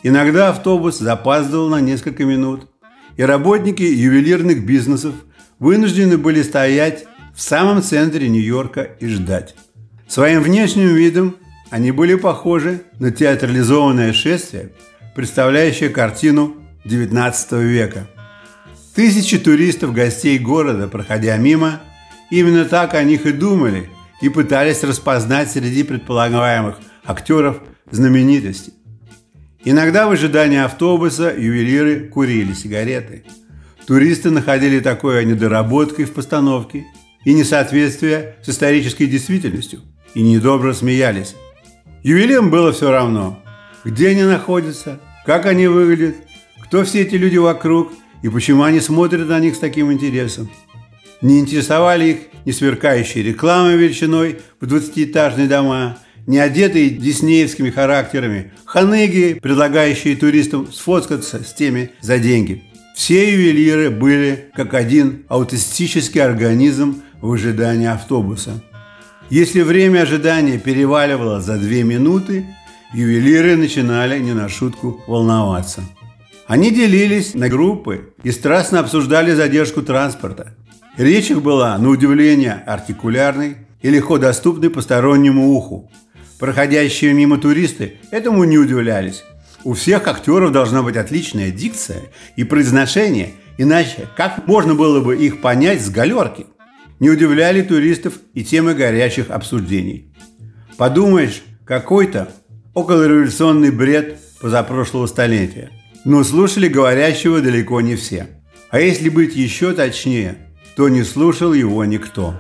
Иногда 0.04 0.50
автобус 0.50 1.00
запаздывал 1.00 1.70
на 1.70 1.82
несколько 1.82 2.26
минут, 2.26 2.68
и 3.18 3.24
работники 3.24 3.82
ювелирных 3.82 4.66
бизнесов 4.66 5.14
вынуждены 5.60 6.18
были 6.18 6.44
стоять 6.44 7.06
в 7.36 7.42
самом 7.42 7.82
центре 7.82 8.30
Нью-Йорка 8.30 8.82
и 9.00 9.08
ждать. 9.08 9.56
Своим 10.08 10.42
внешним 10.42 10.96
видом 10.96 11.36
они 11.70 11.92
были 11.92 12.16
похожи 12.16 12.84
на 13.00 13.12
театрализованное 13.12 14.14
шествие, 14.14 14.72
представляющее 15.16 15.90
картину 15.90 16.56
XIX 16.86 17.64
века. 17.64 18.08
Тысячи 18.96 19.38
туристов, 19.38 19.94
гостей 19.94 20.40
города, 20.40 20.88
проходя 20.88 21.38
мимо, 21.38 21.82
именно 22.32 22.66
так 22.66 22.94
о 22.94 23.04
них 23.04 23.26
и 23.26 23.32
думали 23.32 23.90
и 24.22 24.30
пытались 24.30 24.84
распознать 24.84 25.52
среди 25.52 25.84
предполагаемых 25.84 26.80
актеров 27.06 27.60
знаменитости. 27.92 28.74
Иногда 29.64 30.08
в 30.08 30.12
ожидании 30.12 30.60
автобуса 30.60 31.34
ювелиры 31.38 32.08
курили 32.08 32.54
сигареты. 32.54 33.24
Туристы 33.86 34.30
находили 34.30 34.80
такое 34.80 35.24
недоработкой 35.24 36.06
в 36.06 36.14
постановке 36.14 36.86
и 37.26 37.34
несоответствие 37.34 38.36
с 38.44 38.50
исторической 38.50 39.06
действительностью– 39.06 39.82
и 40.18 40.22
недобро 40.24 40.74
смеялись. 40.74 41.36
Ювелирам 42.02 42.50
было 42.50 42.72
все 42.72 42.92
равно, 42.92 43.40
где 43.86 44.10
они 44.10 44.24
находятся, 44.24 45.00
как 45.28 45.46
они 45.46 45.68
выглядят, 45.68 46.16
кто 46.64 46.84
все 46.84 47.02
эти 47.02 47.14
люди 47.16 47.38
вокруг 47.38 47.92
и 48.24 48.30
почему 48.30 48.64
они 48.64 48.80
смотрят 48.80 49.28
на 49.28 49.40
них 49.40 49.56
с 49.56 49.60
таким 49.60 49.92
интересом. 49.92 50.50
Не 51.22 51.40
интересовали 51.40 52.06
их 52.06 52.18
ни 52.46 52.52
сверкающие 52.52 53.24
рекламы 53.24 53.74
величиной 53.74 54.40
в 54.60 54.66
20-этажные 54.66 55.48
дома, 55.48 56.00
не 56.28 56.38
одетые 56.38 56.90
диснеевскими 56.90 57.72
характерами, 57.72 58.52
ханыги, 58.66 59.40
предлагающие 59.42 60.16
туристам 60.16 60.72
сфоткаться 60.72 61.44
с 61.44 61.54
теми 61.54 61.92
за 62.02 62.20
деньги. 62.20 62.64
Все 62.96 63.32
ювелиры 63.32 63.90
были 63.90 64.52
как 64.54 64.74
один 64.74 65.26
аутистический 65.30 66.22
организм 66.22 67.02
в 67.22 67.32
ожидании 67.32 67.88
автобуса. 67.88 68.62
Если 69.30 69.62
время 69.62 70.02
ожидания 70.02 70.60
переваливало 70.60 71.42
за 71.42 71.58
две 71.58 71.84
минуты, 71.84 72.46
ювелиры 72.94 73.56
начинали 73.56 74.20
не 74.20 74.34
на 74.34 74.50
шутку 74.50 75.02
волноваться. 75.08 75.82
Они 76.48 76.72
делились 76.72 77.34
на 77.34 77.50
группы 77.50 78.14
и 78.24 78.32
страстно 78.32 78.80
обсуждали 78.80 79.34
задержку 79.34 79.82
транспорта. 79.82 80.56
Речь 80.98 81.30
их 81.30 81.42
была, 81.42 81.78
на 81.78 81.90
удивление, 81.90 82.64
артикулярной 82.66 83.58
и 83.82 83.90
легко 83.90 84.18
доступной 84.18 84.70
постороннему 84.70 85.52
уху. 85.52 85.92
Проходящие 86.40 87.14
мимо 87.14 87.38
туристы 87.38 87.96
этому 88.12 88.44
не 88.44 88.58
удивлялись. 88.58 89.24
У 89.64 89.74
всех 89.74 90.08
актеров 90.08 90.52
должна 90.52 90.84
быть 90.84 90.96
отличная 90.96 91.52
дикция 91.52 92.04
и 92.36 92.44
произношение, 92.44 93.32
иначе 93.58 94.08
как 94.16 94.48
можно 94.48 94.76
было 94.76 95.02
бы 95.02 95.18
их 95.18 95.42
понять 95.42 95.82
с 95.82 95.90
галерки– 95.90 96.46
не 97.00 97.10
удивляли 97.10 97.62
туристов 97.62 98.14
и 98.34 98.44
темы 98.44 98.74
горячих 98.74 99.30
обсуждений. 99.30 100.14
Подумаешь, 100.78 101.44
какой-то 101.66 102.32
околореволюционный 102.74 103.72
бред 103.72 104.20
позапрошлого 104.40 105.08
столетия. 105.08 105.72
Но 106.06 106.24
слушали 106.24 106.68
говорящего 106.68 107.42
далеко 107.42 107.82
не 107.82 107.96
все. 107.96 108.28
А 108.70 108.80
если 108.80 109.10
быть 109.10 109.36
еще 109.36 109.74
точнее, 109.74 110.38
то 110.76 110.90
не 110.90 111.04
слушал 111.04 111.54
его 111.54 111.84
никто. 111.86 112.40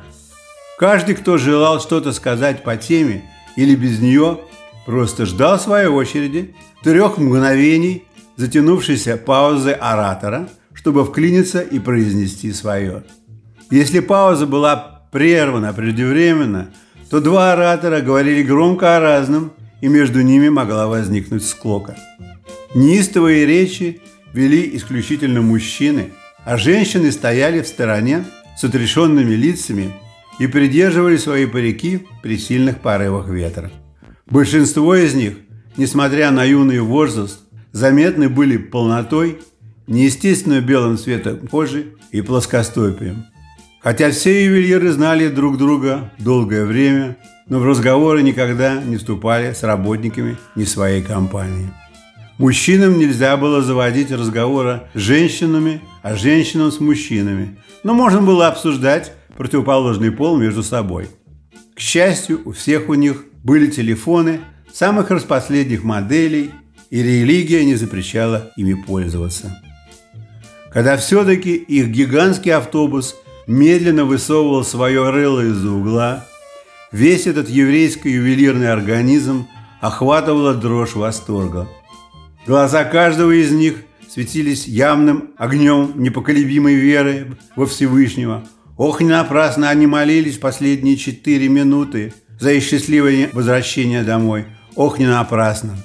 Каждый, 0.78 1.16
кто 1.16 1.38
желал 1.38 1.82
что-то 1.82 2.14
сказать 2.14 2.64
по 2.64 2.78
теме 2.78 3.24
или 3.58 3.76
без 3.76 4.00
нее, 4.00 4.40
просто 4.86 5.26
ждал 5.26 5.60
своей 5.60 5.88
очереди, 5.88 6.56
трех 6.84 7.18
мгновений 7.18 8.06
затянувшейся 8.38 9.18
паузы 9.18 9.72
оратора, 9.72 10.48
чтобы 10.74 11.04
вклиниться 11.04 11.60
и 11.60 11.80
произнести 11.80 12.54
свое. 12.54 13.04
Если 13.70 14.00
пауза 14.00 14.46
была 14.46 15.02
прервана 15.12 15.74
преждевременно, 15.74 16.70
то 17.10 17.20
два 17.20 17.54
оратора 17.54 18.00
говорили 18.02 18.44
громко 18.44 18.96
о 18.96 19.00
разном, 19.00 19.52
и 19.82 19.88
между 19.88 20.22
ними 20.22 20.50
могла 20.50 20.88
возникнуть 20.88 21.46
склока. 21.46 21.96
Неистовые 22.74 23.46
речи 23.46 24.02
вели 24.34 24.76
исключительно 24.76 25.42
мужчины, 25.42 26.14
а 26.46 26.58
женщины 26.58 27.12
стояли 27.12 27.62
в 27.62 27.68
стороне 27.68 28.26
с 28.58 28.64
отрешенными 28.64 29.34
лицами 29.34 29.94
и 30.40 30.48
придерживали 30.48 31.18
свои 31.18 31.46
парики 31.46 32.08
при 32.22 32.38
сильных 32.38 32.80
порывах 32.80 33.30
ветра. 33.30 33.72
Большинство 34.30 34.96
из 34.96 35.14
них, 35.14 35.34
несмотря 35.78 36.32
на 36.32 36.44
юный 36.44 36.80
возраст, 36.80 37.40
заметны 37.72 38.30
были 38.30 38.58
полнотой, 38.58 39.40
неестественно 39.88 40.62
белым 40.62 40.98
цветом 40.98 41.48
кожи 41.48 41.94
и 42.12 42.22
плоскостопием. 42.22 43.26
Хотя 43.80 44.12
все 44.12 44.46
ювелиры 44.46 44.92
знали 44.92 45.30
друг 45.30 45.58
друга 45.58 46.12
долгое 46.20 46.66
время, 46.66 47.18
но 47.48 47.60
в 47.60 47.66
разговоры 47.66 48.22
никогда 48.22 48.82
не 48.82 48.98
вступали 48.98 49.54
с 49.54 49.64
работниками 49.64 50.38
ни 50.56 50.66
своей 50.66 51.02
компании. 51.02 51.72
Мужчинам 52.38 53.00
нельзя 53.00 53.38
было 53.38 53.62
заводить 53.62 54.12
разговоры 54.12 54.82
с 54.94 55.00
женщинами, 55.00 55.82
а 56.04 56.16
женщинам 56.16 56.72
с 56.72 56.80
мужчинами, 56.80 57.58
но 57.84 57.94
можно 57.94 58.22
было 58.22 58.48
обсуждать 58.48 59.14
противоположный 59.38 60.12
пол 60.12 60.38
между 60.38 60.64
собой. 60.64 61.08
К 61.76 61.80
счастью, 61.80 62.42
у 62.46 62.52
всех 62.52 62.90
у 62.90 62.96
них 62.96 63.26
были 63.44 63.68
телефоны 63.68 64.42
самых 64.74 65.12
распоследних 65.12 65.84
моделей, 65.84 66.52
и 66.90 67.04
религия 67.04 67.64
не 67.66 67.76
запрещала 67.76 68.52
ими 68.58 68.74
пользоваться. 68.74 69.62
Когда 70.72 70.98
все-таки 70.98 71.56
их 71.56 71.88
гигантский 71.90 72.52
автобус– 72.52 73.16
медленно 73.48 74.04
высовывал 74.04 74.64
свое 74.64 75.10
рыло 75.10 75.42
из-за 75.42 75.72
угла. 75.72 76.26
Весь 76.92 77.28
этот 77.28 77.50
еврейско-ювелирный 77.50 78.72
организм 78.72 79.48
охватывала 79.80 80.54
дрожь 80.54 80.96
восторга. 80.96 81.68
Глаза 82.46 82.84
каждого 82.84 83.32
из 83.32 83.52
них 83.52 83.84
светились 84.10 84.68
явным 84.68 85.32
огнем 85.38 85.94
непоколебимой 85.96 86.76
веры 86.76 87.38
во 87.56 87.66
Всевышнего. 87.66 88.46
Ох, 88.78 89.02
не 89.02 89.10
напрасно 89.10 89.70
они 89.70 89.88
молились 89.88 90.38
последние 90.38 90.98
четыре 90.98 91.50
минуты 91.50 92.14
за 92.40 92.54
их 92.54 92.64
счастливое 92.64 93.30
возвращение 93.34 94.04
домой. 94.04 94.46
Ох, 94.76 95.00
не 95.00 95.08
напрасно. 95.08 95.76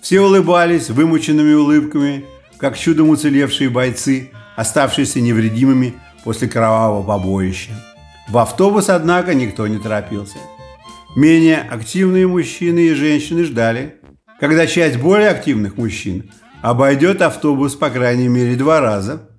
Все 0.00 0.22
улыбались 0.22 0.88
вымученными 0.88 1.52
улыбками, 1.52 2.24
как 2.56 2.78
чудом 2.78 3.10
уцелевшие 3.10 3.68
бойцы, 3.68 4.30
оставшиеся 4.56 5.20
невредимыми 5.20 5.94
после 6.24 6.48
кровавого 6.48 7.06
побоища. 7.06 7.72
В 8.28 8.38
автобус, 8.38 8.88
однако, 8.88 9.34
никто 9.34 9.66
не 9.66 9.78
торопился. 9.78 10.38
Менее 11.16 11.58
активные 11.58 12.26
мужчины 12.26 12.86
и 12.86 12.94
женщины 12.94 13.44
ждали, 13.44 13.96
когда 14.38 14.66
часть 14.66 14.96
более 14.96 15.28
активных 15.28 15.76
мужчин 15.76 16.30
обойдет 16.62 17.20
автобус 17.20 17.74
по 17.74 17.90
крайней 17.90 18.28
мере 18.28 18.54
два 18.56 18.80
раза, 18.80 19.29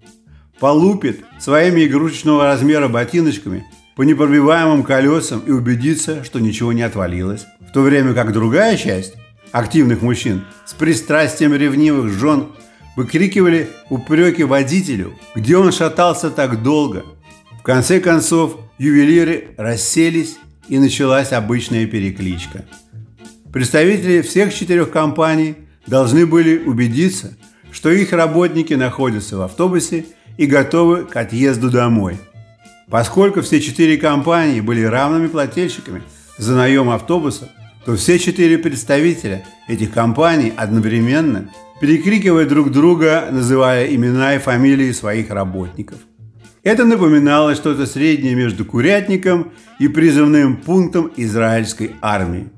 полупит 0.61 1.25
своими 1.39 1.85
игрушечного 1.85 2.45
размера 2.45 2.87
ботиночками 2.87 3.65
по 3.95 4.03
непробиваемым 4.03 4.83
колесам 4.83 5.39
и 5.39 5.51
убедится, 5.51 6.23
что 6.23 6.39
ничего 6.39 6.71
не 6.71 6.83
отвалилось, 6.83 7.47
в 7.59 7.71
то 7.73 7.81
время 7.81 8.13
как 8.13 8.31
другая 8.31 8.77
часть 8.77 9.15
активных 9.51 10.03
мужчин 10.03 10.43
с 10.65 10.73
пристрастием 10.73 11.55
ревнивых 11.55 12.13
жен 12.13 12.49
выкрикивали 12.95 13.69
упреки 13.89 14.43
водителю, 14.43 15.13
где 15.33 15.57
он 15.57 15.71
шатался 15.71 16.29
так 16.29 16.61
долго. 16.61 17.05
В 17.59 17.63
конце 17.63 17.99
концов, 17.99 18.57
ювелиры 18.77 19.55
расселись 19.57 20.37
и 20.67 20.77
началась 20.77 21.31
обычная 21.31 21.87
перекличка. 21.87 22.65
Представители 23.51 24.21
всех 24.21 24.53
четырех 24.53 24.91
компаний 24.91 25.55
должны 25.87 26.27
были 26.27 26.59
убедиться, 26.59 27.35
что 27.71 27.89
их 27.89 28.13
работники 28.13 28.75
находятся 28.75 29.37
в 29.37 29.41
автобусе 29.41 30.05
и 30.37 30.45
готовы 30.45 31.05
к 31.05 31.15
отъезду 31.15 31.69
домой. 31.69 32.17
Поскольку 32.89 33.41
все 33.41 33.61
четыре 33.61 33.97
компании 33.97 34.59
были 34.59 34.83
равными 34.83 35.27
плательщиками 35.27 36.01
за 36.37 36.55
наем 36.55 36.89
автобуса, 36.89 37.49
то 37.85 37.95
все 37.95 38.19
четыре 38.19 38.57
представителя 38.57 39.45
этих 39.67 39.91
компаний 39.91 40.53
одновременно, 40.55 41.49
перекрикивая 41.79 42.45
друг 42.45 42.69
друга, 42.71 43.27
называя 43.31 43.87
имена 43.87 44.35
и 44.35 44.39
фамилии 44.39 44.91
своих 44.91 45.29
работников. 45.29 45.97
Это 46.63 46.85
напоминало 46.85 47.55
что-то 47.55 47.87
среднее 47.87 48.35
между 48.35 48.65
курятником 48.65 49.51
и 49.79 49.87
призывным 49.87 50.57
пунктом 50.57 51.11
израильской 51.15 51.91
армии. 52.01 52.49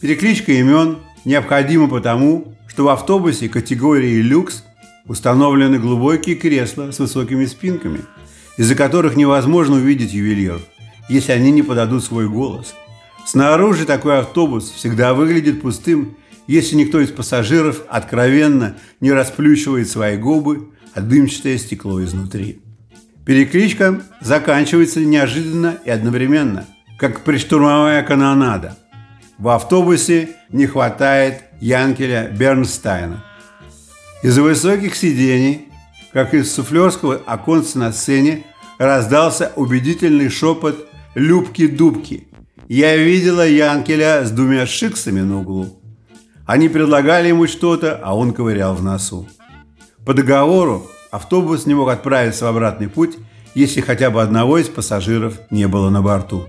Перекличка 0.00 0.52
имен 0.52 0.98
необходима 1.24 1.88
потому, 1.88 2.54
что 2.68 2.84
в 2.84 2.88
автобусе 2.90 3.48
категории 3.48 4.22
люкс 4.22 4.64
установлены 5.10 5.80
глубокие 5.80 6.36
кресла 6.36 6.92
с 6.92 7.00
высокими 7.00 7.44
спинками, 7.44 8.02
из-за 8.56 8.76
которых 8.76 9.16
невозможно 9.16 9.74
увидеть 9.74 10.12
ювелиров, 10.12 10.62
если 11.08 11.32
они 11.32 11.50
не 11.50 11.62
подадут 11.62 12.04
свой 12.04 12.28
голос. 12.28 12.76
Снаружи 13.26 13.86
такой 13.86 14.20
автобус 14.20 14.70
всегда 14.70 15.12
выглядит 15.12 15.62
пустым, 15.62 16.16
если 16.46 16.76
никто 16.76 17.00
из 17.00 17.10
пассажиров 17.10 17.82
откровенно 17.88 18.76
не 19.00 19.10
расплющивает 19.10 19.90
свои 19.90 20.16
губы, 20.16 20.68
а 20.94 21.00
дымчатое 21.00 21.58
стекло 21.58 22.00
изнутри. 22.04 22.60
Перекличка 23.26 24.02
заканчивается 24.20 25.00
неожиданно 25.00 25.76
и 25.84 25.90
одновременно, 25.90 26.66
как 27.00 27.24
приштурмовая 27.24 28.04
канонада. 28.04 28.78
В 29.38 29.48
автобусе 29.48 30.36
не 30.50 30.68
хватает 30.68 31.42
Янкеля 31.60 32.28
Бернстайна. 32.28 33.24
Из-за 34.22 34.42
высоких 34.42 34.96
сидений, 34.96 35.68
как 36.12 36.34
из 36.34 36.52
суфлерского 36.52 37.22
оконца 37.24 37.78
на 37.78 37.90
сцене, 37.90 38.44
раздался 38.76 39.52
убедительный 39.56 40.28
шепот 40.28 40.86
«Любки-дубки». 41.14 42.28
Я 42.68 42.96
видела 42.98 43.48
Янкеля 43.48 44.24
с 44.24 44.30
двумя 44.30 44.66
шиксами 44.66 45.20
на 45.20 45.40
углу. 45.40 45.80
Они 46.44 46.68
предлагали 46.68 47.28
ему 47.28 47.46
что-то, 47.46 47.98
а 48.02 48.14
он 48.14 48.34
ковырял 48.34 48.74
в 48.74 48.82
носу. 48.82 49.26
По 50.04 50.12
договору 50.12 50.86
автобус 51.10 51.64
не 51.64 51.74
мог 51.74 51.88
отправиться 51.88 52.44
в 52.44 52.48
обратный 52.48 52.88
путь, 52.88 53.16
если 53.54 53.80
хотя 53.80 54.10
бы 54.10 54.20
одного 54.20 54.58
из 54.58 54.68
пассажиров 54.68 55.40
не 55.50 55.66
было 55.66 55.88
на 55.88 56.02
борту. 56.02 56.46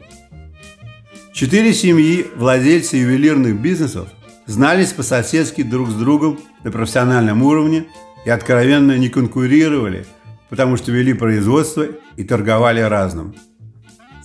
Четыре 1.34 1.74
семьи, 1.74 2.28
владельцы 2.36 2.98
ювелирных 2.98 3.60
бизнесов, 3.62 4.10
знались 4.52 4.94
по-соседски 4.94 5.64
друг 5.64 5.90
с 5.90 5.94
другом 5.94 6.40
на 6.64 6.72
профессиональном 6.72 7.42
уровне 7.42 7.86
и 8.26 8.30
откровенно 8.30 8.98
не 8.98 9.10
конкурировали, 9.10 10.06
потому 10.50 10.78
что 10.78 10.92
вели 10.92 11.14
производство 11.14 11.88
и 12.18 12.24
торговали 12.24 12.82
разным. 12.82 13.34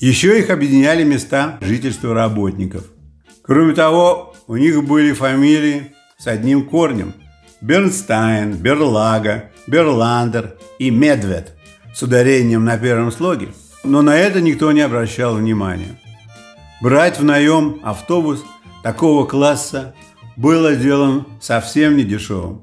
Еще 0.01 0.39
их 0.39 0.51
объединяли 0.51 1.05
места 1.05 1.59
жительства 1.61 2.13
работников. 2.13 2.85
Кроме 3.43 3.75
того, 3.75 4.35
у 4.47 4.57
них 4.57 4.85
были 4.85 5.13
фамилии 5.13 5.93
с 6.19 6.27
одним 6.27 6.67
корнем– 6.67 7.15
Бернстайн, 7.63 8.53
Берлага, 8.53 9.51
Берландер 9.67 10.57
и 10.79 10.91
Медвед 10.91 11.55
с 11.95 12.03
ударением 12.03 12.65
на 12.65 12.77
первом 12.77 13.11
слоге, 13.11 13.49
но 13.83 14.03
на 14.03 14.17
это 14.17 14.43
никто 14.43 14.73
не 14.73 14.83
обращал 14.83 15.37
внимания. 15.37 15.99
Брать 16.83 17.19
в 17.19 17.25
наем 17.25 17.81
автобус 17.83 18.45
такого 18.83 19.25
класса 19.25 19.95
было 20.37 20.77
делом 20.77 21.27
совсем 21.41 21.97
не 21.97 22.05
дешевым. 22.05 22.63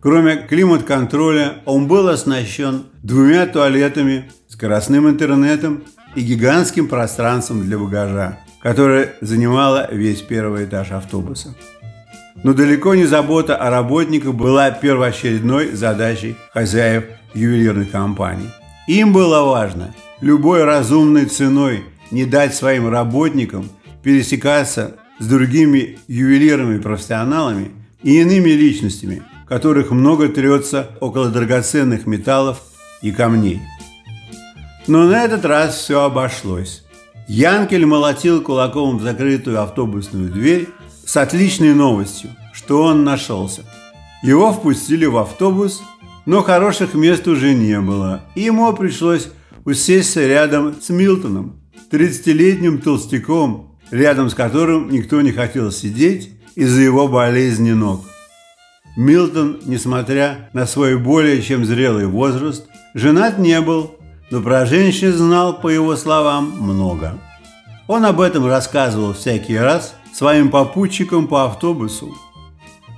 Кроме 0.00 0.36
климат-контроля, 0.36 1.58
он 1.64 1.86
был 1.86 2.08
оснащен 2.08 2.86
двумя 3.02 3.46
туалетами, 3.46 4.30
скоростным 4.48 5.08
интернетом 5.08 5.84
и 6.16 6.22
гигантским 6.22 6.88
пространством 6.88 7.62
для 7.62 7.78
багажа, 7.78 8.38
которое 8.60 9.14
занимало 9.20 9.88
весь 9.92 10.20
первый 10.20 10.64
этаж 10.64 10.90
автобуса. 10.90 11.54
Но 12.42 12.54
далеко 12.54 12.94
не 12.96 13.04
забота 13.04 13.56
о 13.56 13.70
работниках 13.70 14.34
была 14.34 14.70
первоочередной 14.72 15.72
задачей 15.72 16.36
хозяев 16.52 17.04
ювелирных 17.34 17.90
компаний. 17.90 18.50
Им 18.88 19.12
было 19.12 19.44
важно 19.44 19.94
любой 20.20 20.64
разумной 20.64 21.26
ценой 21.26 21.84
не 22.10 22.24
дать 22.24 22.54
своим 22.54 22.88
работникам 22.88 23.68
пересекаться 24.02 24.96
с 25.22 25.26
другими 25.28 26.00
ювелирами-профессионалами 26.08 27.70
и 28.02 28.20
иными 28.20 28.50
личностями, 28.50 29.22
которых 29.48 29.92
много 29.92 30.28
трется 30.28 30.90
около 31.00 31.28
драгоценных 31.28 32.06
металлов 32.08 32.60
и 33.02 33.12
камней. 33.12 33.60
Но 34.88 35.04
на 35.04 35.22
этот 35.22 35.44
раз 35.44 35.76
все 35.76 36.02
обошлось. 36.02 36.82
Янкель 37.28 37.86
молотил 37.86 38.42
кулаком 38.42 38.98
в 38.98 39.02
закрытую 39.02 39.62
автобусную 39.62 40.28
дверь 40.28 40.68
с 41.06 41.16
отличной 41.16 41.72
новостью, 41.72 42.30
что 42.52 42.82
он 42.82 43.04
нашелся. 43.04 43.62
Его 44.24 44.52
впустили 44.52 45.06
в 45.06 45.18
автобус, 45.18 45.82
но 46.26 46.42
хороших 46.42 46.94
мест 46.94 47.28
уже 47.28 47.54
не 47.54 47.80
было, 47.80 48.22
и 48.34 48.40
ему 48.40 48.72
пришлось 48.72 49.28
усесться 49.64 50.26
рядом 50.26 50.74
с 50.82 50.88
Милтоном, 50.90 51.60
30-летним 51.92 52.78
толстяком, 52.78 53.71
рядом 53.92 54.30
с 54.30 54.34
которым 54.34 54.90
никто 54.90 55.20
не 55.20 55.30
хотел 55.30 55.70
сидеть 55.70 56.30
из-за 56.56 56.80
его 56.80 57.06
болезни 57.06 57.70
ног. 57.70 58.04
Милтон, 58.96 59.60
несмотря 59.64 60.50
на 60.52 60.66
свой 60.66 60.98
более 60.98 61.40
чем 61.40 61.64
зрелый 61.64 62.06
возраст, 62.06 62.66
женат 62.94 63.38
не 63.38 63.60
был, 63.60 63.94
но 64.30 64.42
про 64.42 64.66
женщин 64.66 65.12
знал, 65.12 65.60
по 65.60 65.68
его 65.68 65.94
словам, 65.94 66.52
много. 66.58 67.18
Он 67.86 68.04
об 68.04 68.20
этом 68.20 68.46
рассказывал 68.46 69.12
всякий 69.12 69.56
раз 69.56 69.94
своим 70.12 70.50
попутчикам 70.50 71.26
по 71.26 71.44
автобусу. 71.44 72.14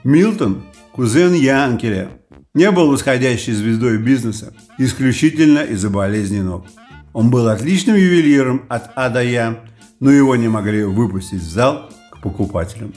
Милтон, 0.05 0.63
кузен 0.93 1.33
Янкеля, 1.33 2.11
не 2.55 2.71
был 2.71 2.91
восходящей 2.91 3.53
звездой 3.53 3.99
бизнеса 3.99 4.55
исключительно 4.79 5.61
из-за 5.61 5.91
болезни 5.91 6.41
ног. 6.41 6.67
Он 7.13 7.31
был 7.31 7.49
отличным 7.49 7.97
ювелиром 7.97 8.65
от 8.69 8.91
А 8.97 9.09
до 9.09 9.23
Я, 9.23 9.61
но 10.05 10.13
его 10.13 10.37
не 10.37 10.49
могли 10.49 10.85
выпустить 10.85 11.41
в 11.41 11.51
зал 11.51 11.89
к 12.11 12.21
покупателям. 12.21 12.93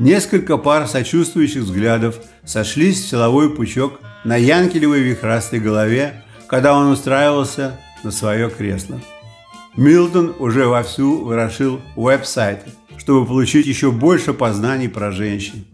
Несколько 0.00 0.56
пар 0.56 0.88
сочувствующих 0.88 1.62
взглядов 1.62 2.18
сошлись 2.44 3.00
в 3.00 3.08
силовой 3.08 3.54
пучок 3.54 4.00
на 4.24 4.34
Янкелевой 4.34 5.02
вихрастой 5.02 5.60
голове, 5.60 6.24
когда 6.48 6.74
он 6.76 6.88
устраивался 6.88 7.78
на 8.02 8.10
свое 8.10 8.50
кресло. 8.50 9.00
Милтон 9.76 10.34
уже 10.40 10.66
вовсю 10.66 11.24
ворошил 11.24 11.80
веб-сайты, 11.94 12.68
чтобы 12.96 13.24
получить 13.24 13.66
еще 13.66 13.92
больше 13.92 14.34
познаний 14.34 14.88
про 14.88 15.12
женщин. 15.12 15.66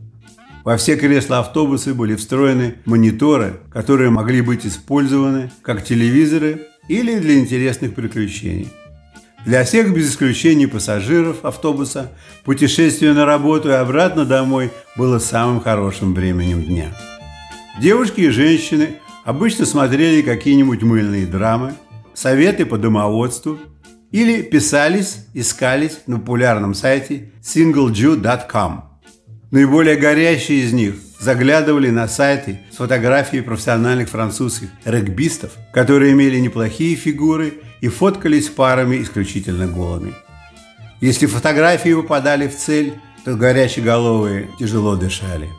Во 0.62 0.76
все 0.76 0.96
кресла 0.96 1.38
автобусы 1.38 1.94
были 1.94 2.16
встроены 2.16 2.74
мониторы, 2.84 3.60
которые 3.72 4.10
могли 4.10 4.42
быть 4.42 4.66
использованы 4.66 5.50
как 5.62 5.82
телевизоры 5.82 6.66
или 6.88 7.18
для 7.18 7.38
интересных 7.38 7.94
приключений. 7.94 8.68
Для 9.44 9.62
всех 9.64 9.92
без 9.92 10.10
исключения 10.10 10.66
пассажиров 10.66 11.44
автобуса 11.44 12.12
путешествие 12.44 13.12
на 13.12 13.26
работу 13.26 13.68
и 13.68 13.72
обратно 13.72 14.24
домой 14.24 14.70
было 14.96 15.18
самым 15.18 15.60
хорошим 15.60 16.14
временем 16.14 16.62
дня. 16.62 16.96
Девушки 17.78 18.22
и 18.22 18.30
женщины 18.30 19.00
обычно 19.22 19.66
смотрели 19.66 20.22
какие-нибудь 20.22 20.82
мыльные 20.82 21.26
драмы, 21.26 21.74
советы 22.14 22.64
по 22.64 22.78
домоводству 22.78 23.58
или 24.10 24.40
писались, 24.40 25.26
искались 25.34 25.98
на 26.06 26.18
популярном 26.18 26.72
сайте 26.72 27.32
singlejew.com. 27.42 28.84
Наиболее 29.50 29.96
горящие 29.96 30.60
из 30.60 30.72
них 30.72 30.94
заглядывали 31.20 31.90
на 31.90 32.08
сайты 32.08 32.60
с 32.72 32.76
фотографией 32.76 33.42
профессиональных 33.42 34.08
французских 34.08 34.68
регбистов, 34.86 35.52
которые 35.72 36.12
имели 36.12 36.38
неплохие 36.38 36.96
фигуры 36.96 37.54
и 37.84 37.88
фоткались 37.88 38.48
парами 38.48 39.02
исключительно 39.02 39.66
голыми. 39.66 40.14
Если 41.02 41.26
фотографии 41.26 41.92
попадали 41.92 42.48
в 42.48 42.56
цель, 42.56 42.94
то 43.26 43.34
горячеголовые 43.34 44.48
тяжело 44.58 44.96
дышали. 44.96 45.50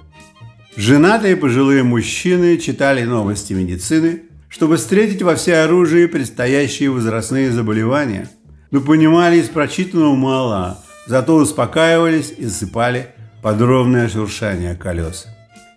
Женатые 0.75 1.35
пожилые 1.35 1.83
мужчины 1.83 2.57
читали 2.57 3.03
новости 3.03 3.53
медицины, 3.53 4.23
чтобы 4.49 4.77
встретить 4.77 5.21
во 5.21 5.35
всеоружии 5.35 6.07
предстоящие 6.07 6.89
возрастные 6.89 7.51
заболевания, 7.51 8.27
но 8.71 8.81
понимали 8.81 9.37
из 9.37 9.49
прочитанного 9.49 10.15
мало, 10.15 10.83
зато 11.05 11.35
успокаивались 11.35 12.33
и 12.35 12.45
засыпали 12.45 13.09
подробное 13.43 14.09
шуршание 14.09 14.73
колес. 14.73 15.27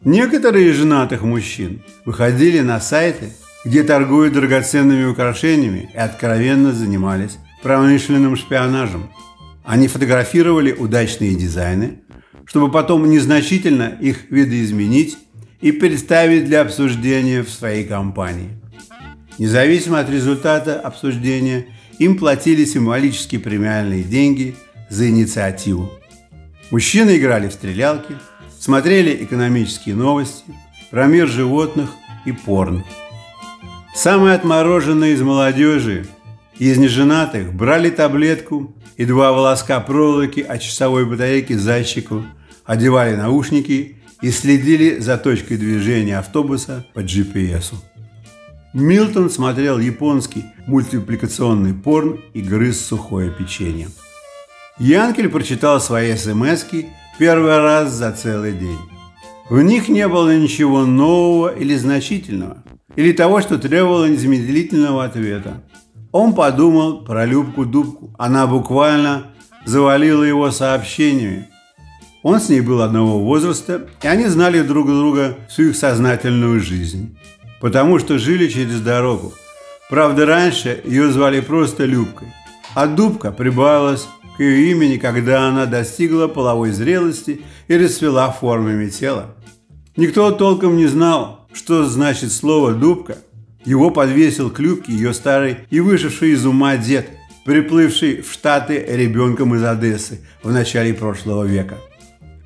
Некоторые 0.03 0.71
из 0.71 0.77
женатых 0.77 1.21
мужчин 1.21 1.83
выходили 2.07 2.61
на 2.61 2.81
сайты, 2.81 3.35
где 3.69 3.83
торгуют 3.83 4.33
драгоценными 4.33 5.05
украшениями 5.05 5.91
и 5.93 5.97
откровенно 5.99 6.73
занимались 6.73 7.37
промышленным 7.63 8.35
шпионажем. 8.35 9.11
Они 9.63 9.89
фотографировали 9.89 10.73
удачные 10.73 11.35
дизайны, 11.35 11.99
чтобы 12.47 12.71
потом 12.71 13.11
незначительно 13.11 13.95
их 14.01 14.31
видоизменить 14.31 15.19
и 15.61 15.71
представить 15.71 16.47
для 16.47 16.63
обсуждения 16.63 17.43
в 17.43 17.51
своей 17.51 17.85
компании. 17.85 18.49
Независимо 19.37 20.01
от 20.01 20.09
результата 20.09 20.81
обсуждения, 20.81 21.67
им 21.99 22.17
платили 22.17 22.65
символические 22.65 23.39
премиальные 23.39 24.03
деньги 24.03 24.57
за 24.89 25.11
инициативу. 25.11 25.91
Мужчины 26.71 27.19
играли 27.19 27.49
в 27.49 27.53
стрелялки, 27.53 28.17
смотрели 28.59 29.23
экономические 29.23 29.95
новости, 29.95 30.55
про 30.91 31.05
мир 31.05 31.29
животных 31.29 31.91
и 32.25 32.33
порно. 32.33 32.83
Самые 33.99 34.37
отмороженные 34.37 35.15
из 35.15 35.23
молодежи 35.23 36.07
из 36.57 36.79
неженатых 36.79 37.53
брали 37.53 37.91
таблетку 37.91 38.73
и 38.97 39.05
два 39.05 39.33
волоска 39.33 39.81
проволоки 39.81 40.39
от 40.39 40.63
часовой 40.63 41.05
батарейки 41.05 41.55
зайчику 41.55 42.23
одевали 42.65 43.17
наушники 43.17 43.97
и 44.23 44.31
следили 44.31 45.01
за 45.01 45.19
точкой 45.19 45.57
движения 45.57 46.17
автобуса 46.17 46.87
по 46.95 47.01
GPS. 47.01 47.75
Милтон 48.73 49.31
смотрел 49.31 49.81
японский 49.81 50.45
мультипликационный 50.69 51.75
порн 51.75 52.21
и 52.35 52.41
грыз 52.41 52.81
сухое 52.81 53.33
печенье. 53.33 53.89
Янкель 54.79 55.29
прочитал 55.29 55.81
свои 55.81 56.15
смс 56.15 56.67
первый 57.19 57.59
раз 57.59 57.91
за 57.91 58.13
целый 58.13 58.53
день. 58.53 58.79
В 59.51 59.61
них 59.61 59.89
не 59.89 60.07
было 60.07 60.39
ничего 60.39 60.87
нового 60.87 61.49
или 61.49 61.75
значительного, 61.75 62.63
или 62.99 63.13
того, 63.13 63.41
что 63.41 63.59
требовало 63.59 64.07
незамедлительного 64.07 65.05
ответа. 65.05 65.63
Он 66.11 66.35
подумал 66.35 67.05
про 67.05 67.27
Любку-Дубку. 67.27 68.13
Она 68.19 68.49
буквально 68.49 69.29
завалила 69.65 70.25
его 70.25 70.51
сообщениями, 70.51 71.47
он 72.25 72.41
с 72.41 72.49
ней 72.49 72.61
был 72.61 72.83
одного 72.83 73.21
возраста, 73.21 73.87
и 74.03 74.07
они 74.09 74.27
знали 74.27 74.63
друг 74.63 74.89
друга 74.89 75.39
всю 75.49 75.69
их 75.69 75.77
сознательную 75.77 76.59
жизнь, 76.61 77.17
потому 77.61 78.01
что 78.01 78.19
жили 78.19 78.49
через 78.49 78.81
дорогу. 78.81 79.33
Правда, 79.89 80.27
раньше 80.27 80.81
ее 80.85 81.13
звали 81.13 81.39
просто 81.39 81.85
Любкой, 81.85 82.29
а 82.75 82.89
Дубка 82.89 83.31
прибавилась 83.31 84.09
к 84.37 84.41
ее 84.41 84.73
имени, 84.73 84.97
когда 84.97 85.47
она 85.47 85.67
достигла 85.67 86.27
половой 86.27 86.73
зрелости 86.73 87.43
и 87.69 87.77
расцвела 87.77 88.33
формами 88.33 88.89
тела. 88.89 89.37
Никто 89.97 90.33
толком 90.33 90.77
не 90.77 90.87
знал, 90.87 91.38
что 91.53 91.87
значит 91.87 92.33
слово 92.33 92.73
«дубка». 92.73 93.19
Его 93.65 93.91
подвесил 93.91 94.51
к 94.51 94.61
Любке 94.61 94.93
ее 94.93 95.13
старый 95.13 95.59
и 95.69 95.81
вышедший 95.81 96.31
из 96.31 96.47
ума 96.47 96.77
дед, 96.77 97.11
приплывший 97.45 98.23
в 98.23 98.33
Штаты 98.33 98.85
ребенком 98.89 99.55
из 99.55 99.65
Одессы 99.65 100.21
в 100.43 100.53
начале 100.53 100.95
прошлого 100.95 101.45
века. 101.45 101.79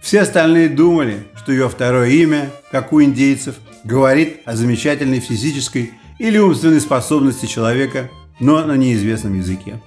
Все 0.01 0.23
остальные 0.23 0.69
думали, 0.69 1.19
что 1.37 1.53
ее 1.53 1.69
второе 1.69 2.09
имя, 2.09 2.51
как 2.71 2.93
у 2.93 3.03
индейцев, 3.03 3.57
говорит 3.85 4.41
о 4.45 4.57
замечательной 4.57 5.21
физической 5.21 5.93
или 6.19 6.39
умственной 6.39 6.81
способности 6.81 7.47
человека, 7.47 8.11
но 8.41 8.65
на 8.65 8.77
неизвестном 8.77 9.39
языке. 9.39 9.81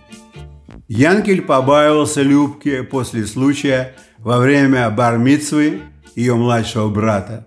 Янкель 0.87 1.41
побаивался 1.41 2.21
Любки 2.21 2.81
после 2.81 3.25
случая 3.25 3.95
во 4.19 4.39
время 4.39 4.89
бармитсвы 4.89 5.81
ее 6.15 6.35
младшего 6.35 6.89
брата. 6.89 7.45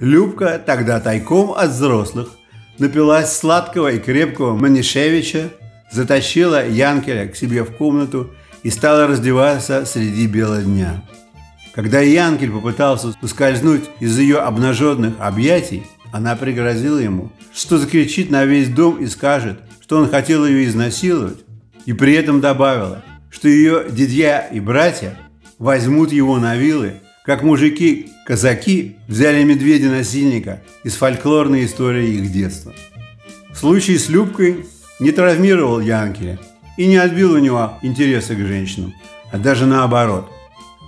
Любка 0.00 0.62
тогда 0.64 1.00
тайком 1.00 1.52
от 1.52 1.70
взрослых 1.70 2.28
напилась 2.78 3.32
сладкого 3.32 3.92
и 3.92 3.98
крепкого 3.98 4.54
Манишевича, 4.54 5.50
затащила 5.90 6.68
Янкеля 6.68 7.28
к 7.28 7.36
себе 7.36 7.62
в 7.64 7.72
комнату 7.72 8.30
и 8.62 8.68
стала 8.68 9.06
раздеваться 9.06 9.86
среди 9.86 10.26
бела 10.26 10.60
дня. 10.60 11.02
Когда 11.74 12.00
Янкель 12.00 12.50
попытался 12.50 13.14
ускользнуть 13.22 13.84
из 14.00 14.18
ее 14.18 14.38
обнаженных 14.38 15.14
объятий, 15.18 15.86
она 16.12 16.36
пригрозила 16.36 16.98
ему, 16.98 17.32
что 17.54 17.78
закричит 17.78 18.30
на 18.30 18.44
весь 18.44 18.68
дом 18.68 18.98
и 18.98 19.06
скажет, 19.06 19.60
что 19.80 19.98
он 19.98 20.10
хотел 20.10 20.44
ее 20.44 20.66
изнасиловать, 20.66 21.38
и 21.86 21.92
при 21.94 22.14
этом 22.14 22.40
добавила, 22.40 23.02
что 23.30 23.48
ее 23.48 23.86
дядья 23.90 24.48
и 24.52 24.60
братья 24.60 25.18
возьмут 25.58 26.12
его 26.12 26.38
на 26.38 26.56
вилы, 26.56 27.00
как 27.24 27.42
мужики-казаки 28.26 28.96
взяли 29.08 29.44
медведя-насильника 29.44 30.62
из 30.84 30.94
фольклорной 30.94 31.64
истории 31.64 32.16
их 32.16 32.32
детства. 32.32 32.72
Случай 33.54 33.98
с 33.98 34.08
Любкой 34.08 34.66
не 35.00 35.12
травмировал 35.12 35.80
Янкеля 35.80 36.38
и 36.76 36.86
не 36.86 36.96
отбил 36.96 37.32
у 37.32 37.38
него 37.38 37.72
интереса 37.82 38.34
к 38.34 38.38
женщинам, 38.38 38.94
а 39.32 39.38
даже 39.38 39.66
наоборот. 39.66 40.28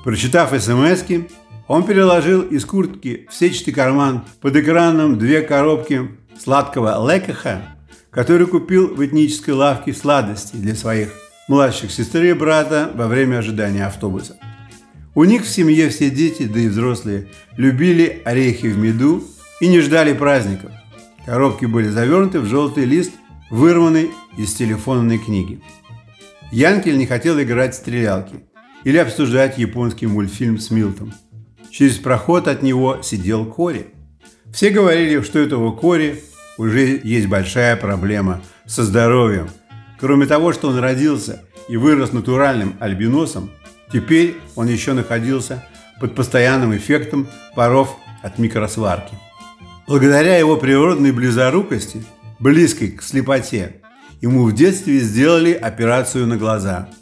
Прочитав 0.05 0.51
смс 0.61 1.05
он 1.67 1.85
переложил 1.85 2.43
из 2.43 2.65
куртки 2.65 3.27
в 3.31 3.35
сетчатый 3.35 3.75
карман 3.75 4.25
под 4.41 4.57
экраном 4.57 5.19
две 5.19 5.43
коробки 5.43 6.09
сладкого 6.43 6.97
лекаха, 7.11 7.63
который 8.11 8.47
купил 8.47 8.95
в 8.95 9.05
этнической 9.05 9.55
лавке 9.55 9.93
сладости 9.93 10.57
для 10.57 10.75
своих 10.75 11.11
младших 11.47 11.91
сестры 11.91 12.31
и 12.31 12.33
брата 12.33 12.91
во 12.95 13.07
время 13.07 13.39
ожидания 13.39 13.87
автобуса. 13.87 14.37
У 15.19 15.25
них 15.25 15.43
в 15.43 15.49
семье 15.49 15.89
все 15.89 16.11
дети, 16.11 16.45
да 16.45 16.61
и 16.61 16.69
взрослые, 16.69 17.27
любили 17.57 18.23
орехи 18.25 18.67
в 18.67 18.79
меду 18.79 19.25
и 19.61 19.67
не 19.67 19.81
ждали 19.81 20.13
праздников. 20.13 20.71
Коробки 21.27 21.65
были 21.65 21.89
завернуты 21.89 22.39
в 22.39 22.47
желтый 22.47 22.85
лист, 22.85 23.11
вырванный 23.51 24.13
из 24.37 24.55
телефонной 24.55 25.19
книги. 25.19 25.61
Янкель 26.53 26.97
не 26.97 27.07
хотел 27.07 27.43
играть 27.43 27.75
в 27.75 27.79
стрелялки– 27.79 28.37
или 28.85 28.97
обсуждать 28.99 29.59
японский 29.59 30.07
мультфильм 30.07 30.59
с 30.59 30.71
Милтом. 30.71 31.13
Через 31.71 31.97
проход 31.97 32.47
от 32.49 32.63
него 32.63 33.03
сидел 33.03 33.45
Кори. 33.45 33.89
Все 34.53 34.71
говорили, 34.71 35.21
что 35.23 35.39
этого 35.41 35.73
Кори 35.73 36.23
уже 36.57 37.01
есть 37.03 37.27
большая 37.27 37.77
проблема 37.77 38.41
со 38.67 38.85
здоровьем. 38.85 39.49
Кроме 39.99 40.27
того, 40.27 40.53
что 40.53 40.69
он 40.69 40.79
родился 40.79 41.43
и 41.69 41.77
вырос 41.77 42.13
натуральным 42.13 42.77
альбиносом, 42.81 43.51
теперь 43.93 44.37
он 44.57 44.69
еще 44.69 44.93
находился 44.93 45.65
под 46.01 46.15
постоянным 46.15 46.77
эффектом 46.77 47.29
паров 47.55 47.97
от 48.23 48.39
микросварки. 48.39 49.15
Благодаря 49.87 50.37
его 50.39 50.57
природной 50.57 51.13
близорукости, 51.13 52.05
близкой 52.39 52.91
к 52.91 53.03
слепоте, 53.03 53.81
ему 54.21 54.45
в 54.45 54.55
детстве 54.55 55.01
сделали 55.01 55.53
операцию 55.53 56.27
на 56.27 56.37
глаза– 56.37 56.89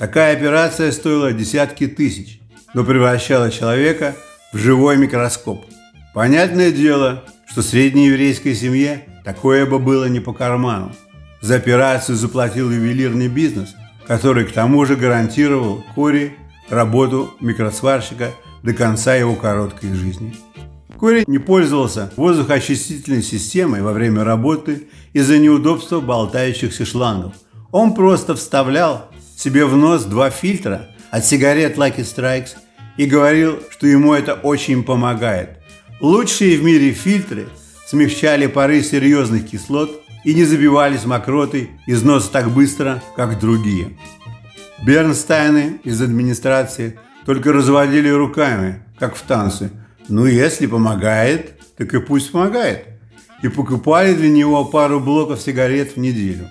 Такая 0.00 0.34
операция 0.34 0.92
стоила 0.92 1.30
десятки 1.30 1.86
тысяч, 1.86 2.40
но 2.72 2.84
превращала 2.84 3.50
человека 3.50 4.16
в 4.50 4.56
живой 4.56 4.96
микроскоп. 4.96 5.66
Понятное 6.14 6.70
дело, 6.72 7.24
что 7.46 7.60
средней 7.60 8.06
еврейской 8.06 8.54
семье 8.54 9.04
такое 9.26 9.66
бы 9.66 9.78
было 9.78 10.06
не 10.06 10.18
по 10.18 10.32
карману. 10.32 10.96
За 11.42 11.56
операцию 11.56 12.16
заплатил 12.16 12.70
ювелирный 12.70 13.28
бизнес, 13.28 13.74
который 14.06 14.44
к 14.44 14.52
тому 14.52 14.84
же 14.84 14.96
гарантировал 14.96 15.84
Кори 15.94 16.34
работу 16.68 17.30
микросварщика 17.40 18.32
до 18.62 18.74
конца 18.74 19.14
его 19.14 19.34
короткой 19.34 19.94
жизни. 19.94 20.34
Кори 20.98 21.24
не 21.26 21.38
пользовался 21.38 22.12
воздухоочистительной 22.16 23.22
системой 23.22 23.80
во 23.80 23.92
время 23.92 24.22
работы 24.22 24.88
из-за 25.12 25.38
неудобства 25.38 26.00
болтающихся 26.00 26.84
шлангов. 26.84 27.34
Он 27.72 27.94
просто 27.94 28.34
вставлял 28.34 29.08
себе 29.36 29.64
в 29.64 29.76
нос 29.76 30.04
два 30.04 30.30
фильтра 30.30 30.88
от 31.10 31.24
сигарет 31.24 31.78
Lucky 31.78 32.00
Strikes 32.00 32.50
и 32.96 33.06
говорил, 33.06 33.60
что 33.70 33.86
ему 33.86 34.12
это 34.12 34.34
очень 34.34 34.84
помогает. 34.84 35.58
Лучшие 36.00 36.58
в 36.58 36.62
мире 36.62 36.92
фильтры 36.92 37.48
смягчали 37.86 38.46
пары 38.46 38.82
серьезных 38.82 39.48
кислот 39.48 40.02
и 40.24 40.34
не 40.34 40.44
забивались 40.44 41.04
мокротой 41.04 41.70
из 41.86 42.02
носа 42.02 42.30
так 42.30 42.50
быстро, 42.50 43.02
как 43.16 43.38
другие. 43.38 43.96
Бернстайны 44.82 45.80
из 45.84 46.00
администрации 46.00 46.98
только 47.26 47.52
разводили 47.52 48.08
руками, 48.08 48.82
как 48.98 49.14
в 49.16 49.22
танце. 49.22 49.70
Ну, 50.08 50.26
если 50.26 50.66
помогает, 50.66 51.60
так 51.76 51.92
и 51.94 52.00
пусть 52.00 52.32
помогает. 52.32 52.86
И 53.42 53.48
покупали 53.48 54.14
для 54.14 54.28
него 54.28 54.64
пару 54.64 55.00
блоков 55.00 55.40
сигарет 55.40 55.96
в 55.96 55.96
неделю. 55.98 56.48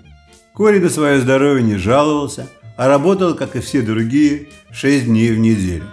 Кори 0.54 0.80
на 0.80 0.90
свое 0.90 1.20
здоровье 1.20 1.64
не 1.64 1.78
жаловался, 1.78 2.48
а 2.78 2.88
работал, 2.88 3.36
как 3.36 3.56
и 3.56 3.60
все 3.60 3.82
другие, 3.82 4.50
6 4.72 5.06
дней 5.06 5.32
в 5.32 5.40
неделю. 5.40 5.86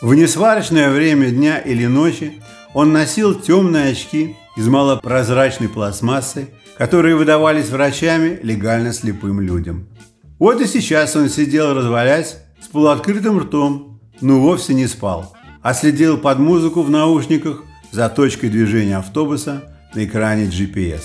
В 0.00 0.14
несварочное 0.14 0.90
время 0.90 1.30
дня 1.30 1.58
или 1.58 1.86
ночи 1.86 2.40
он 2.74 2.92
носил 2.92 3.34
темные 3.34 3.92
очки 3.92 4.36
из 4.56 4.68
малопрозрачной 4.68 5.68
пластмассы, 5.68 6.48
которые 6.78 7.16
выдавались 7.16 7.68
врачами 7.68 8.38
легально 8.42 8.92
слепым 8.92 9.40
людям. 9.40 9.88
Вот 10.38 10.60
и 10.60 10.66
сейчас 10.66 11.16
он 11.16 11.28
сидел, 11.28 11.74
развалясь, 11.74 12.38
с 12.60 12.66
полуоткрытым 12.68 13.38
ртом, 13.38 14.00
но 14.20 14.40
вовсе 14.40 14.74
не 14.74 14.86
спал, 14.86 15.34
а 15.62 15.74
следил 15.74 16.18
под 16.18 16.38
музыку 16.38 16.82
в 16.82 16.90
наушниках 16.90 17.64
за 17.90 18.08
точкой 18.08 18.48
движения 18.48 18.98
автобуса 18.98 19.76
на 19.94 20.04
экране 20.04 20.46
GPS. 20.46 21.02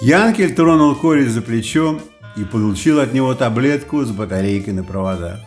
Янкель 0.00 0.54
тронул 0.54 0.94
Кори 0.94 1.24
за 1.26 1.40
плечо 1.40 2.00
и 2.36 2.44
получил 2.44 3.00
от 3.00 3.12
него 3.12 3.34
таблетку 3.34 4.02
с 4.04 4.10
батарейкой 4.10 4.74
на 4.74 4.84
проводах. 4.84 5.40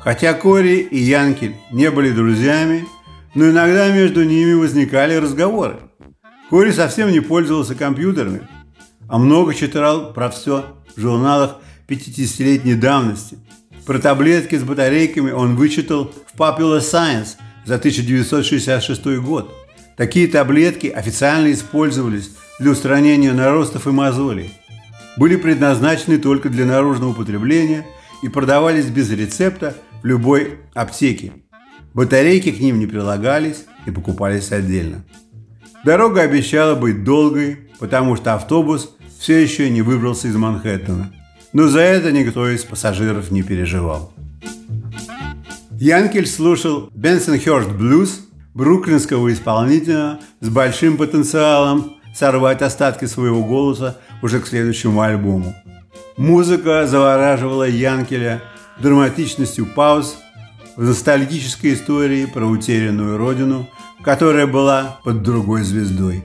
Хотя 0.00 0.34
Кори 0.34 0.78
и 0.78 0.98
Янкель 0.98 1.54
не 1.70 1.90
были 1.90 2.10
друзьями, 2.10 2.86
но 3.34 3.48
иногда 3.50 3.92
между 3.92 4.24
ними 4.24 4.54
возникали 4.54 5.14
разговоры. 5.14 5.76
Кори 6.52 6.70
совсем 6.70 7.10
не 7.10 7.20
пользовался 7.20 7.74
компьютерами, 7.74 8.42
а 9.08 9.16
много 9.16 9.54
читал 9.54 10.12
про 10.12 10.28
все 10.28 10.66
в 10.94 11.00
журналах 11.00 11.56
50-летней 11.88 12.74
давности. 12.74 13.38
Про 13.86 13.98
таблетки 13.98 14.56
с 14.56 14.62
батарейками 14.62 15.30
он 15.30 15.56
вычитал 15.56 16.12
в 16.12 16.38
Popular 16.38 16.80
Science 16.80 17.36
за 17.64 17.76
1966 17.76 19.06
год. 19.22 19.50
Такие 19.96 20.28
таблетки 20.28 20.88
официально 20.88 21.50
использовались 21.50 22.32
для 22.60 22.72
устранения 22.72 23.32
наростов 23.32 23.86
и 23.86 23.90
мозолей. 23.90 24.52
Были 25.16 25.36
предназначены 25.36 26.18
только 26.18 26.50
для 26.50 26.66
наружного 26.66 27.12
употребления 27.12 27.86
и 28.22 28.28
продавались 28.28 28.90
без 28.90 29.10
рецепта 29.10 29.74
в 30.02 30.04
любой 30.04 30.58
аптеке. 30.74 31.32
Батарейки 31.94 32.52
к 32.52 32.60
ним 32.60 32.78
не 32.78 32.86
прилагались 32.86 33.64
и 33.86 33.90
покупались 33.90 34.52
отдельно. 34.52 35.02
Дорога 35.84 36.22
обещала 36.22 36.74
быть 36.74 37.02
долгой, 37.02 37.68
потому 37.80 38.16
что 38.16 38.34
автобус 38.34 38.94
все 39.18 39.42
еще 39.42 39.68
не 39.68 39.82
выбрался 39.82 40.28
из 40.28 40.36
Манхэттена. 40.36 41.12
Но 41.52 41.68
за 41.68 41.80
это 41.80 42.12
никто 42.12 42.48
из 42.48 42.64
пассажиров 42.64 43.30
не 43.30 43.42
переживал. 43.42 44.12
Янкель 45.72 46.28
слушал 46.28 46.88
Бенсон 46.94 47.40
Хёрст 47.40 47.70
Блюз, 47.70 48.20
бруклинского 48.54 49.32
исполнителя 49.32 50.20
с 50.40 50.48
большим 50.48 50.96
потенциалом 50.96 51.94
сорвать 52.14 52.62
остатки 52.62 53.06
своего 53.06 53.44
голоса 53.44 53.98
уже 54.22 54.40
к 54.40 54.46
следующему 54.46 55.00
альбому. 55.00 55.54
Музыка 56.16 56.86
завораживала 56.86 57.68
Янкеля 57.68 58.42
драматичностью 58.80 59.66
пауз 59.66 60.16
в 60.76 60.84
ностальгической 60.84 61.74
истории 61.74 62.26
про 62.26 62.44
утерянную 62.44 63.16
родину, 63.18 63.68
которая 64.04 64.46
была 64.46 65.00
под 65.04 65.22
другой 65.22 65.62
звездой. 65.62 66.24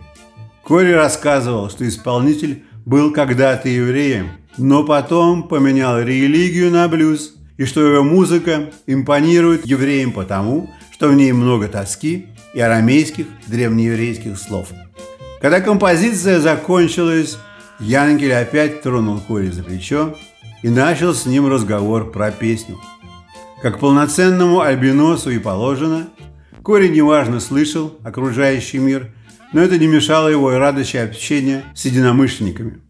Кори 0.63 0.91
рассказывал, 0.91 1.69
что 1.69 1.87
исполнитель 1.87 2.63
был 2.85 3.11
когда-то 3.11 3.69
евреем, 3.69 4.29
но 4.57 4.83
потом 4.83 5.43
поменял 5.47 5.99
религию 5.99 6.71
на 6.71 6.87
блюз, 6.87 7.35
и 7.57 7.65
что 7.65 7.81
его 7.81 8.03
музыка 8.03 8.71
импонирует 8.85 9.65
евреям 9.65 10.11
потому, 10.11 10.69
что 10.91 11.09
в 11.09 11.15
ней 11.15 11.31
много 11.31 11.67
тоски 11.67 12.27
и 12.53 12.59
арамейских 12.59 13.27
древнееврейских 13.47 14.37
слов. 14.37 14.69
Когда 15.41 15.61
композиция 15.61 16.39
закончилась, 16.39 17.37
Янгель 17.79 18.33
опять 18.33 18.81
тронул 18.81 19.19
Кори 19.19 19.49
за 19.49 19.63
плечо 19.63 20.15
и 20.63 20.69
начал 20.69 21.13
с 21.13 21.25
ним 21.25 21.47
разговор 21.47 22.11
про 22.11 22.31
песню. 22.31 22.79
Как 23.61 23.79
полноценному 23.79 24.61
альбиносу 24.61 25.29
и 25.29 25.39
положено, 25.39 26.07
Кори 26.67 26.89
неважно 26.89 27.39
слышал 27.39 27.97
окружающий 28.03 28.79
мир 28.79 29.13
но 29.53 29.61
это 29.61 29.77
не 29.77 29.87
мешало 29.87 30.27
его 30.27 30.51
и 30.51 30.57
радости 30.57 30.97
общения 30.97 31.63
с 31.73 31.85
единомышленниками. 31.85 32.81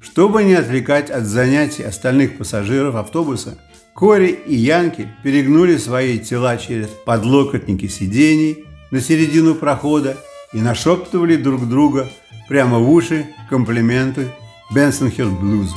Чтобы 0.00 0.44
не 0.44 0.54
отвлекать 0.54 1.10
от 1.10 1.24
занятий 1.24 1.82
остальных 1.82 2.38
пассажиров 2.38 2.94
автобуса, 2.94 3.58
Кори 3.94 4.30
и 4.30 4.54
Янки 4.54 5.10
перегнули 5.22 5.76
свои 5.76 6.18
тела 6.18 6.56
через 6.56 6.88
подлокотники 7.04 7.86
сидений 7.86 8.64
на 8.90 9.02
середину 9.02 9.54
прохода 9.54 10.16
и 10.54 10.62
нашептывали 10.62 11.36
друг 11.36 11.68
друга 11.68 12.08
прямо 12.48 12.78
в 12.78 12.90
уши 12.90 13.26
комплименты 13.50 14.28
Бенсон 14.74 15.10
Хилл 15.10 15.32
Блузу. 15.32 15.76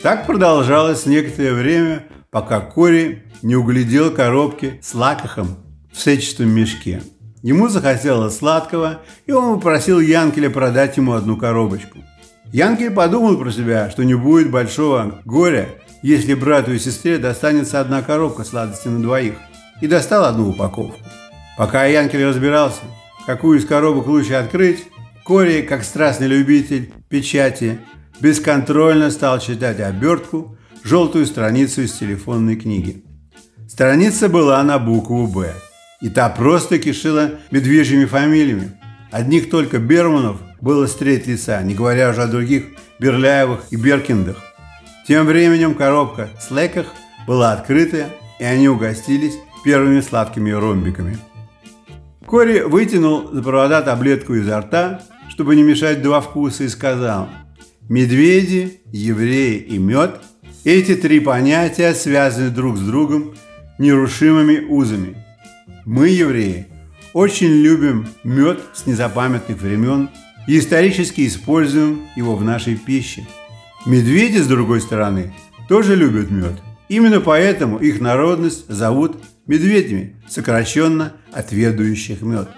Так 0.00 0.26
продолжалось 0.26 1.04
некоторое 1.04 1.52
время, 1.52 2.06
пока 2.30 2.60
Кори 2.60 3.24
не 3.42 3.54
углядел 3.54 4.10
коробки 4.10 4.80
с 4.80 4.94
лакохом 4.94 5.67
в 5.98 6.00
сетчатом 6.00 6.50
мешке– 6.50 7.02
Ему 7.42 7.68
захотелось 7.68 8.36
сладкого, 8.36 9.00
и 9.26 9.32
он 9.32 9.54
попросил 9.54 10.00
Янкеля 10.00 10.50
продать 10.50 10.96
ему 10.96 11.12
одну 11.12 11.36
коробочку. 11.36 11.98
Янкель 12.52 12.90
подумал 12.90 13.36
про 13.36 13.52
себя, 13.52 13.90
что 13.90 14.04
не 14.04 14.14
будет 14.14 14.50
большого 14.50 15.20
горя, 15.24 15.68
если 16.02 16.34
брату 16.34 16.72
и 16.72 16.78
сестре 16.78 17.18
достанется 17.18 17.80
одна 17.80 18.02
коробка 18.02 18.42
сладости 18.42 18.88
на 18.88 19.00
двоих, 19.00 19.34
и 19.80 19.86
достал 19.86 20.24
одну 20.24 20.50
упаковку. 20.50 20.98
Пока 21.56 21.84
Янкель 21.84 22.24
разбирался, 22.24 22.80
какую 23.26 23.58
из 23.58 23.66
коробок 23.66 24.06
лучше 24.06 24.34
открыть, 24.34 24.84
Кори, 25.24 25.62
как 25.62 25.84
страстный 25.84 26.26
любитель 26.26 26.92
печати, 27.08 27.78
бесконтрольно 28.18 29.10
стал 29.10 29.38
читать 29.38 29.78
обертку, 29.78 30.56
желтую 30.82 31.26
страницу 31.26 31.82
из 31.82 31.92
телефонной 31.92 32.56
книги. 32.56 33.04
Страница 33.68 34.28
была 34.28 34.62
на 34.62 34.78
букву 34.78 35.26
«Б». 35.26 35.52
И 36.00 36.10
та 36.10 36.28
просто 36.28 36.78
кишила 36.78 37.30
медвежьими 37.50 38.04
фамилиями. 38.04 38.70
Одних 39.10 39.50
только 39.50 39.78
Берманов 39.78 40.40
было 40.60 40.86
с 40.86 40.94
треть 40.94 41.26
лица, 41.26 41.60
не 41.62 41.74
говоря 41.74 42.10
уже 42.10 42.22
о 42.22 42.28
других 42.28 42.66
Берляевых 43.00 43.64
и 43.70 43.76
Беркиндах. 43.76 44.36
Тем 45.06 45.26
временем 45.26 45.74
коробка 45.74 46.28
с 46.40 46.50
Леках 46.50 46.86
была 47.26 47.52
открыта, 47.52 48.10
и 48.38 48.44
они 48.44 48.68
угостились 48.68 49.34
первыми 49.64 50.00
сладкими 50.00 50.50
ромбиками. 50.50 51.18
Кори 52.26 52.60
вытянул 52.60 53.32
за 53.32 53.42
провода 53.42 53.82
таблетку 53.82 54.34
изо 54.34 54.60
рта, 54.60 55.02
чтобы 55.30 55.56
не 55.56 55.62
мешать 55.62 56.02
два 56.02 56.20
вкуса, 56.20 56.64
и 56.64 56.68
сказал 56.68 57.28
«Медведи, 57.88 58.80
евреи 58.92 59.56
и 59.56 59.78
мед– 59.78 60.20
эти 60.64 60.94
три 60.94 61.20
понятия 61.20 61.94
связаны 61.94 62.50
друг 62.50 62.76
с 62.76 62.80
другом 62.80 63.34
нерушимыми 63.78 64.66
узами– 64.68 65.16
мы, 65.88 66.08
евреи, 66.08 66.66
очень 67.14 67.48
любим 67.48 68.08
мед 68.22 68.60
с 68.74 68.84
незапамятных 68.84 69.58
времен 69.58 70.10
и 70.46 70.58
исторически 70.58 71.26
используем 71.26 72.02
его 72.14 72.36
в 72.36 72.44
нашей 72.44 72.76
пище. 72.76 73.26
Медведи, 73.86 74.36
с 74.36 74.46
другой 74.46 74.82
стороны, 74.82 75.32
тоже 75.66 75.96
любят 75.96 76.30
мед. 76.30 76.52
Именно 76.90 77.22
поэтому 77.22 77.78
их 77.78 78.02
народность 78.02 78.68
зовут 78.68 79.16
медведями, 79.46 80.16
сокращенно 80.28 81.14
отведующих 81.32 82.20
мед. 82.20 82.50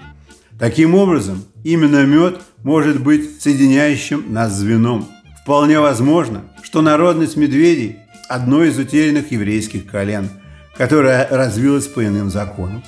Таким 0.58 0.96
образом, 0.96 1.44
именно 1.62 2.04
мед 2.04 2.40
может 2.64 3.00
быть 3.00 3.40
соединяющим 3.40 4.24
нас 4.32 4.52
звеном. 4.54 5.06
Вполне 5.44 5.78
возможно, 5.78 6.46
что 6.64 6.82
народность 6.82 7.36
медведей– 7.36 7.98
одно 8.28 8.64
из 8.64 8.76
утерянных 8.76 9.30
еврейских 9.30 9.86
колен, 9.86 10.30
которое 10.76 11.28
развилось 11.30 11.86
по 11.86 12.04
иным 12.04 12.28
законам. 12.28 12.82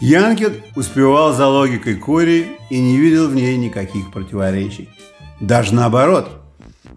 Янкет 0.00 0.62
успевал 0.76 1.34
за 1.34 1.46
логикой 1.46 1.94
Кори 1.94 2.46
и 2.70 2.80
не 2.80 2.96
видел 2.96 3.28
в 3.28 3.34
ней 3.34 3.58
никаких 3.58 4.10
противоречий. 4.10 4.88
Даже 5.40 5.74
наоборот. 5.74 6.30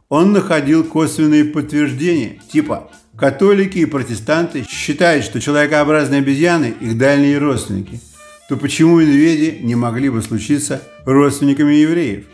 Он 0.08 0.32
находил 0.32 0.86
косвенные 0.86 1.44
подтверждения, 1.44 2.39
типа 2.50 2.89
католики 3.18 3.80
и 3.80 3.86
протестанты 3.86 4.63
считают, 4.63 5.26
что 5.26 5.42
человекообразные 5.42 6.20
обезьяны– 6.20 6.76
их 6.80 6.98
дальние 6.98 7.39
родственники, 7.39 8.00
то 8.48 8.56
почему 8.56 9.02
медведи 9.02 9.60
не 9.62 9.76
могли 9.76 10.10
бы 10.10 10.22
случиться 10.22 10.82
родственниками 11.06 11.74
евреев? 11.74 12.26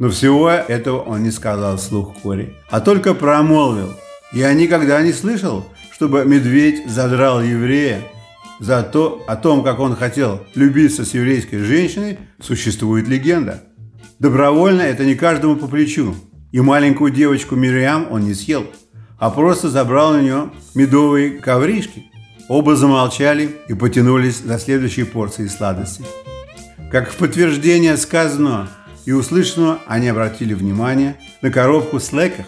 Но 0.00 0.08
всего 0.08 0.50
этого 0.50 1.02
он 1.02 1.22
не 1.22 1.30
сказал 1.30 1.76
вслух 1.76 2.14
Кори, 2.22 2.54
а 2.68 2.80
только 2.80 3.14
промолвил. 3.14 3.92
Я 4.32 4.52
никогда 4.54 5.02
не 5.02 5.12
слышал, 5.12 5.66
чтобы 5.92 6.24
медведь 6.24 6.90
задрал 6.90 7.42
еврея 7.42 8.02
Зато 8.58 9.22
о 9.26 9.36
том, 9.36 9.62
как 9.62 9.80
он 9.80 9.94
хотел 9.94 10.40
любиться 10.54 11.04
с 11.04 11.12
еврейской 11.14 11.58
женщиной, 11.58 12.18
существует 12.40 13.06
легенда. 13.06 13.62
Добровольно 14.18 14.80
это 14.80 15.04
не 15.04 15.14
каждому 15.14 15.56
по 15.56 15.68
плечу. 15.68 16.14
И 16.52 16.60
маленькую 16.60 17.12
девочку 17.12 17.54
Мириам 17.54 18.06
он 18.10 18.22
не 18.22 18.32
съел, 18.32 18.66
а 19.18 19.30
просто 19.30 19.68
забрал 19.68 20.12
у 20.12 20.20
нее 20.20 20.50
медовые 20.74 21.32
ковришки. 21.32 22.06
Оба 22.48 22.76
замолчали 22.76 23.56
и 23.68 23.74
потянулись 23.74 24.38
за 24.38 24.58
следующей 24.58 25.04
порцией 25.04 25.50
сладостей. 25.50 26.06
Как 26.90 27.10
в 27.10 27.16
подтверждение 27.16 27.96
сказанного 27.96 28.68
и 29.04 29.12
услышанного, 29.12 29.80
они 29.86 30.08
обратили 30.08 30.54
внимание 30.54 31.16
на 31.42 31.50
коробку 31.50 31.98
с 31.98 32.12
леках. 32.12 32.46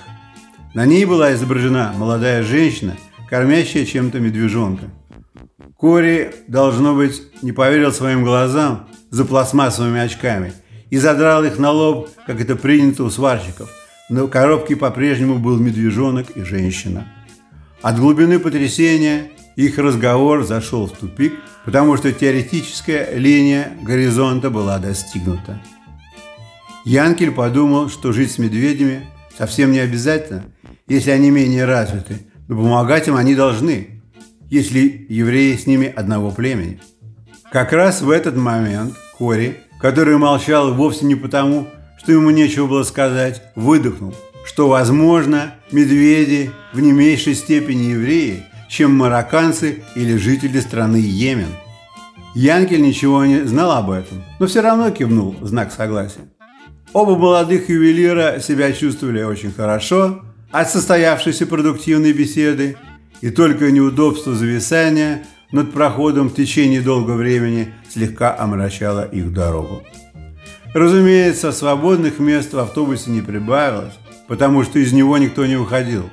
На 0.72 0.86
ней 0.86 1.04
была 1.04 1.34
изображена 1.34 1.92
молодая 1.96 2.42
женщина, 2.44 2.96
кормящая 3.28 3.84
чем-то 3.84 4.20
медвежонка. 4.20 4.84
Кори, 5.76 6.32
должно 6.46 6.94
быть, 6.94 7.20
не 7.42 7.50
поверил 7.50 7.92
своим 7.92 8.22
глазам 8.22 8.88
за 9.10 9.24
пластмассовыми 9.24 10.00
очками 10.00 10.52
и 10.90 10.98
задрал 10.98 11.42
их 11.44 11.58
на 11.58 11.72
лоб, 11.72 12.08
как 12.26 12.40
это 12.40 12.54
принято 12.54 13.02
у 13.02 13.10
сварщиков. 13.10 13.68
Но 14.08 14.26
в 14.26 14.30
коробке 14.30 14.76
по-прежнему 14.76 15.38
был 15.38 15.58
медвежонок 15.58 16.30
и 16.36 16.42
женщина. 16.42 17.08
От 17.82 17.98
глубины 17.98 18.38
потрясения 18.38 19.30
их 19.56 19.78
разговор 19.78 20.44
зашел 20.44 20.86
в 20.86 20.92
тупик, 20.92 21.34
потому 21.64 21.96
что 21.96 22.12
теоретическая 22.12 23.14
линия 23.14 23.72
горизонта 23.82 24.50
была 24.50 24.78
достигнута. 24.78 25.60
Янкель 26.84 27.32
подумал, 27.32 27.88
что 27.88 28.12
жить 28.12 28.30
с 28.30 28.38
медведями 28.38 29.06
совсем 29.36 29.72
не 29.72 29.80
обязательно, 29.80 30.44
если 30.86 31.10
они 31.10 31.30
менее 31.30 31.64
развиты, 31.64 32.20
но 32.46 32.56
помогать 32.56 33.08
им 33.08 33.16
они 33.16 33.34
должны– 33.34 33.94
если 34.50 35.06
евреи 35.08 35.56
с 35.56 35.66
ними 35.66 35.92
одного 35.94 36.30
племени. 36.30 36.80
Как 37.50 37.72
раз 37.72 38.02
в 38.02 38.10
этот 38.10 38.36
момент 38.36 38.94
Кори, 39.16 39.56
который 39.80 40.16
молчал 40.18 40.74
вовсе 40.74 41.06
не 41.06 41.14
потому, 41.14 41.68
что 41.98 42.12
ему 42.12 42.30
нечего 42.30 42.66
было 42.66 42.82
сказать, 42.82 43.42
выдохнул, 43.54 44.14
что, 44.44 44.68
возможно, 44.68 45.54
медведи 45.72 46.50
в 46.72 46.80
не 46.80 46.92
меньшей 46.92 47.34
степени 47.34 47.90
евреи, 47.90 48.44
чем 48.68 48.94
марокканцы 48.94 49.82
или 49.94 50.16
жители 50.16 50.60
страны 50.60 50.96
Йемен. 50.96 51.48
Янкель 52.34 52.82
ничего 52.82 53.24
не 53.24 53.40
знал 53.46 53.72
об 53.72 53.90
этом, 53.90 54.22
но 54.38 54.46
все 54.46 54.60
равно 54.60 54.90
кивнул 54.90 55.34
в 55.40 55.46
знак 55.46 55.72
согласия. 55.72 56.28
Оба 56.92 57.16
молодых 57.16 57.68
ювелира 57.68 58.40
себя 58.40 58.72
чувствовали 58.72 59.22
очень 59.22 59.52
хорошо 59.52 60.22
от 60.50 60.70
состоявшейся 60.70 61.46
продуктивной 61.46 62.12
беседы 62.12 62.76
и 63.20 63.30
только 63.30 63.70
неудобство 63.70 64.34
зависания 64.34 65.24
над 65.50 65.72
проходом 65.72 66.28
в 66.28 66.34
течение 66.34 66.80
долгого 66.80 67.16
времени 67.16 67.72
слегка 67.88 68.36
омрачало 68.38 69.06
их 69.06 69.32
дорогу. 69.32 69.82
Разумеется, 70.74 71.52
свободных 71.52 72.18
мест 72.18 72.52
в 72.52 72.58
автобусе 72.58 73.10
не 73.10 73.22
прибавилось, 73.22 73.94
потому 74.26 74.62
что 74.62 74.78
из 74.78 74.92
него 74.92 75.16
никто 75.18 75.46
не 75.46 75.56
уходил, 75.56 76.08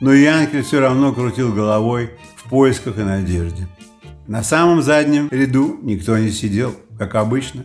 но 0.00 0.12
Янкель 0.12 0.62
все 0.62 0.80
равно 0.80 1.12
крутил 1.12 1.52
головой 1.52 2.10
в 2.36 2.48
поисках 2.48 2.98
и 2.98 3.02
надежде. 3.02 3.68
На 4.26 4.42
самом 4.42 4.82
заднем 4.82 5.28
ряду 5.30 5.78
никто 5.82 6.18
не 6.18 6.30
сидел, 6.30 6.74
как 6.98 7.14
обычно. 7.14 7.64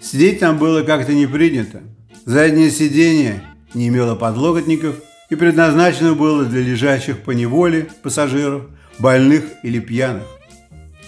Сидеть 0.00 0.40
там 0.40 0.58
было 0.58 0.82
как-то 0.82 1.12
не 1.12 1.26
принято. 1.26 1.80
Заднее 2.24 2.70
сиденье 2.70 3.42
не 3.74 3.88
имело 3.88 4.14
подлокотников– 4.14 4.96
и 5.32 5.34
предназначено 5.34 6.12
было 6.12 6.44
для 6.44 6.60
лежащих 6.60 7.20
по 7.20 7.30
неволе 7.30 7.88
пассажиров, 8.02 8.64
больных 8.98 9.44
или 9.62 9.80
пьяных. 9.80 10.24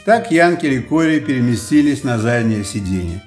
Так 0.06 0.32
Янкель 0.32 0.72
и 0.72 0.78
Кори 0.80 1.20
переместились 1.20 2.04
на 2.04 2.18
заднее 2.18 2.64
сиденье. 2.64 3.22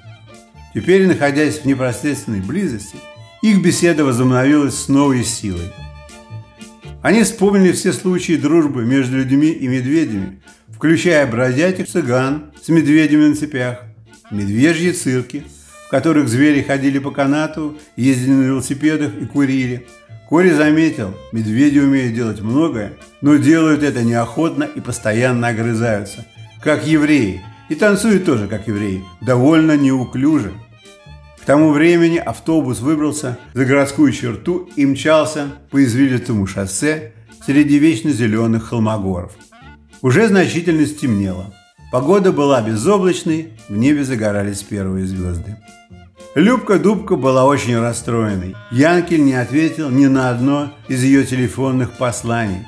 Теперь, 0.74 1.06
находясь 1.06 1.58
в 1.58 1.66
непосредственной 1.66 2.40
близости, 2.40 2.96
их 3.42 3.62
беседа 3.62 4.04
возобновилась 4.04 4.74
с 4.74 4.88
новой 4.88 5.22
силой. 5.22 5.70
Они 7.00 7.22
вспомнили 7.22 7.70
все 7.70 7.92
случаи 7.92 8.32
дружбы 8.32 8.84
между 8.84 9.18
людьми 9.18 9.52
и 9.52 9.68
медведями, 9.68 10.42
включая 10.66 11.28
бродячих 11.28 11.86
цыган 11.86 12.50
с 12.60 12.68
медведями 12.70 13.28
на 13.28 13.36
цепях, 13.36 13.84
медвежьи 14.32 14.90
цирки, 14.90 15.44
в 15.86 15.90
которых 15.90 16.28
звери 16.28 16.60
ходили 16.60 16.98
по 16.98 17.12
канату, 17.12 17.78
ездили 17.94 18.32
на 18.32 18.42
велосипедах 18.42 19.12
и 19.14 19.26
курили– 19.26 19.86
Кори 20.28 20.50
заметил, 20.50 21.14
медведи 21.32 21.78
умеют 21.78 22.14
делать 22.14 22.42
многое, 22.42 22.92
но 23.22 23.36
делают 23.36 23.82
это 23.82 24.02
неохотно 24.02 24.64
и 24.64 24.80
постоянно 24.80 25.48
огрызаются, 25.48 26.26
как 26.62 26.86
евреи, 26.86 27.42
и 27.70 27.74
танцуют 27.74 28.26
тоже, 28.26 28.46
как 28.46 28.68
евреи, 28.68 29.02
довольно 29.22 29.74
неуклюже. 29.76 30.52
К 31.40 31.46
тому 31.46 31.70
времени 31.72 32.18
автобус 32.18 32.80
выбрался 32.80 33.38
за 33.54 33.64
городскую 33.64 34.12
черту 34.12 34.68
и 34.76 34.84
мчался 34.84 35.46
по 35.70 35.82
извилистому 35.82 36.46
шоссе 36.46 37.12
среди 37.46 37.78
вечно 37.78 38.10
зеленых 38.10 38.64
холмогоров. 38.64 39.32
Уже 40.02 40.28
значительно 40.28 40.84
стемнело. 40.84 41.54
Погода 41.90 42.32
была 42.32 42.60
безоблачной, 42.60 43.54
в 43.70 43.76
небе 43.78 44.04
загорались 44.04 44.62
первые 44.62 45.06
звезды. 45.06 45.56
Любка-дубка 46.34 47.16
была 47.16 47.46
очень 47.46 47.78
расстроенной. 47.78 48.54
Янкель 48.70 49.24
не 49.24 49.34
ответил 49.34 49.88
ни 49.88 50.06
на 50.06 50.30
одно 50.30 50.74
из 50.86 51.02
ее 51.02 51.24
телефонных 51.24 51.92
посланий. 51.92 52.66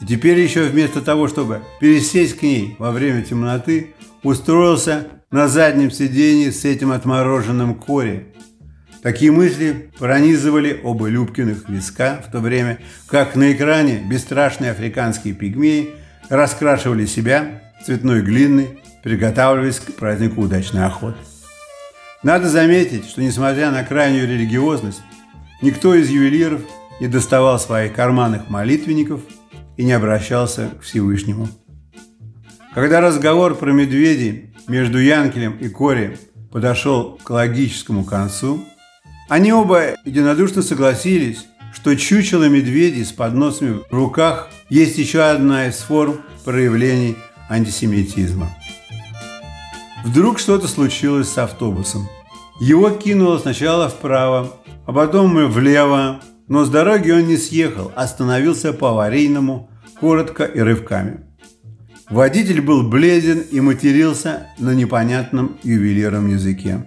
И 0.00 0.06
теперь 0.06 0.40
еще 0.40 0.64
вместо 0.64 1.02
того, 1.02 1.28
чтобы 1.28 1.60
пересесть 1.78 2.38
к 2.38 2.42
ней 2.42 2.74
во 2.78 2.90
время 2.90 3.22
темноты, 3.22 3.94
устроился 4.22 5.08
на 5.30 5.46
заднем 5.46 5.90
сиденье 5.90 6.52
с 6.52 6.64
этим 6.64 6.90
отмороженным 6.90 7.74
Кори. 7.74 8.28
Такие 9.02 9.30
мысли 9.30 9.90
пронизывали 9.98 10.80
оба 10.82 11.08
Любкиных 11.08 11.68
виска 11.68 12.22
в 12.26 12.30
то 12.32 12.40
время, 12.40 12.78
как 13.08 13.36
на 13.36 13.52
экране 13.52 14.02
бесстрашные 14.08 14.70
африканские 14.70 15.34
пигмеи 15.34 15.90
раскрашивали 16.28 17.04
себя 17.06 17.62
цветной 17.84 18.22
глиной, 18.22 18.80
приготавливаясь 19.02 19.80
к 19.80 19.94
празднику 19.94 20.42
удачной 20.42 20.86
охоты. 20.86 21.18
Надо 22.22 22.48
заметить, 22.48 23.06
что 23.06 23.20
несмотря 23.20 23.72
на 23.72 23.82
крайнюю 23.82 24.28
религиозность, 24.28 25.02
никто 25.60 25.94
из 25.94 26.08
ювелиров 26.08 26.62
не 27.00 27.08
доставал 27.08 27.58
своих 27.58 27.94
карманных 27.94 28.48
молитвенников 28.48 29.22
и 29.76 29.84
не 29.84 29.92
обращался 29.92 30.70
к 30.78 30.82
Всевышнему. 30.82 31.48
Когда 32.74 33.00
разговор 33.00 33.56
про 33.56 33.72
медведей 33.72 34.54
между 34.68 34.98
Янкелем 34.98 35.58
и 35.58 35.68
Кори 35.68 36.16
подошел 36.52 37.18
к 37.22 37.28
логическому 37.28 38.04
концу, 38.04 38.64
они 39.28 39.52
оба 39.52 39.96
единодушно 40.04 40.62
согласились, 40.62 41.46
что 41.74 41.96
чучело 41.96 42.48
медведей 42.48 43.04
с 43.04 43.12
подносами 43.12 43.80
в 43.90 43.92
руках 43.92 44.48
есть 44.68 44.96
еще 44.96 45.22
одна 45.22 45.66
из 45.66 45.76
форм 45.78 46.20
проявлений 46.44 47.16
антисемитизма. 47.48 48.50
Вдруг 50.04 50.38
что-то 50.38 50.68
случилось 50.68 51.28
с 51.28 51.38
автобусом. 51.38 52.08
Его 52.60 52.90
кинуло 52.90 53.38
сначала 53.38 53.88
вправо, 53.88 54.52
а 54.86 54.92
потом 54.92 55.38
и 55.38 55.44
влево, 55.44 56.20
но 56.48 56.64
с 56.64 56.70
дороги 56.70 57.10
он 57.10 57.26
не 57.26 57.36
съехал, 57.36 57.92
остановился 57.94 58.72
по 58.72 58.90
аварийному, 58.90 59.70
коротко 60.00 60.44
и 60.44 60.60
рывками. 60.60 61.20
Водитель 62.10 62.60
был 62.60 62.82
бледен 62.88 63.38
и 63.38 63.60
матерился 63.60 64.48
на 64.58 64.74
непонятном 64.74 65.56
ювелирном 65.62 66.28
языке. 66.28 66.86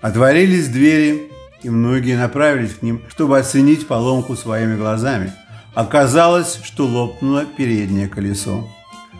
Отворились 0.00 0.68
двери, 0.68 1.32
и 1.62 1.70
многие 1.70 2.16
направились 2.16 2.74
к 2.74 2.82
ним, 2.82 3.02
чтобы 3.08 3.38
оценить 3.38 3.88
поломку 3.88 4.36
своими 4.36 4.76
глазами. 4.76 5.32
Оказалось, 5.74 6.60
что 6.62 6.86
лопнуло 6.86 7.44
переднее 7.44 8.08
колесо. 8.08 8.68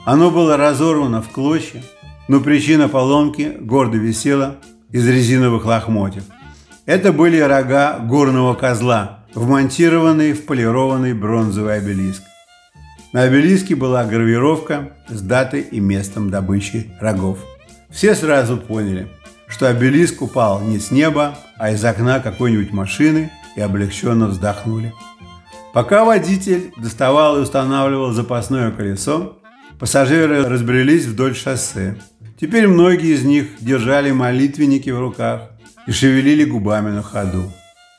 Оно 0.04 0.30
было 0.30 0.56
разорвано 0.56 1.22
в 1.22 1.28
клочья, 1.30 1.82
но 2.28 2.40
причина 2.40 2.88
поломки 2.88 3.56
гордо 3.60 3.96
висела 3.96 4.56
из 4.90 5.06
резиновых 5.06 5.64
лохмотьев. 5.64 6.24
Это 6.86 7.12
были 7.12 7.38
рога 7.38 7.98
горного 7.98 8.54
козла, 8.54 9.24
вмонтированные 9.34 10.34
в 10.34 10.46
полированный 10.46 11.14
бронзовый 11.14 11.76
обелиск. 11.76 12.22
На 13.12 13.22
обелиске 13.22 13.74
была 13.74 14.04
гравировка 14.04 14.92
с 15.08 15.20
датой 15.20 15.60
и 15.60 15.80
местом 15.80 16.30
добычи 16.30 16.90
рогов. 17.00 17.38
Все 17.90 18.14
сразу 18.14 18.56
поняли, 18.56 19.08
что 19.48 19.68
обелиск 19.68 20.22
упал 20.22 20.60
не 20.60 20.78
с 20.78 20.90
неба, 20.90 21.38
а 21.58 21.70
из 21.70 21.84
окна 21.84 22.20
какой-нибудь 22.20 22.72
машины 22.72 23.30
и 23.56 23.60
облегченно 23.60 24.26
вздохнули. 24.26 24.92
Пока 25.72 26.04
водитель 26.04 26.72
доставал 26.76 27.36
и 27.36 27.40
устанавливал 27.40 28.12
запасное 28.12 28.70
колесо, 28.70 29.38
пассажиры 29.78 30.46
разбрелись 30.46 31.04
вдоль 31.04 31.34
шоссе. 31.34 31.96
Теперь 32.38 32.68
многие 32.68 33.14
из 33.14 33.24
них 33.24 33.46
держали 33.60 34.10
молитвенники 34.10 34.90
в 34.90 35.00
руках 35.00 35.50
и 35.86 35.92
шевелили 35.92 36.44
губами 36.44 36.90
на 36.90 37.02
ходу. 37.02 37.50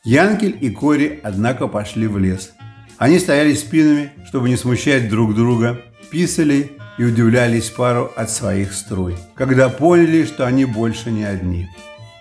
Янкель 0.03 0.55
и 0.61 0.69
Кори, 0.69 1.19
однако, 1.23 1.67
пошли 1.67 2.05
в 2.05 2.19
лес. 2.19 2.53
Они 2.99 3.17
стояли 3.17 3.53
спинами, 3.55 4.11
чтобы 4.27 4.49
не 4.49 4.55
смущать 4.55 5.09
друг 5.09 5.33
друга, 5.33 5.81
писали 6.11 6.71
и 6.99 7.03
удивлялись 7.03 7.69
пару 7.69 8.11
от 8.15 8.29
своих 8.29 8.73
струй, 8.73 9.15
когда 9.35 9.69
поняли, 9.69 10.25
что 10.25 10.45
они 10.45 10.65
больше 10.65 11.11
не 11.11 11.23
одни. 11.23 11.67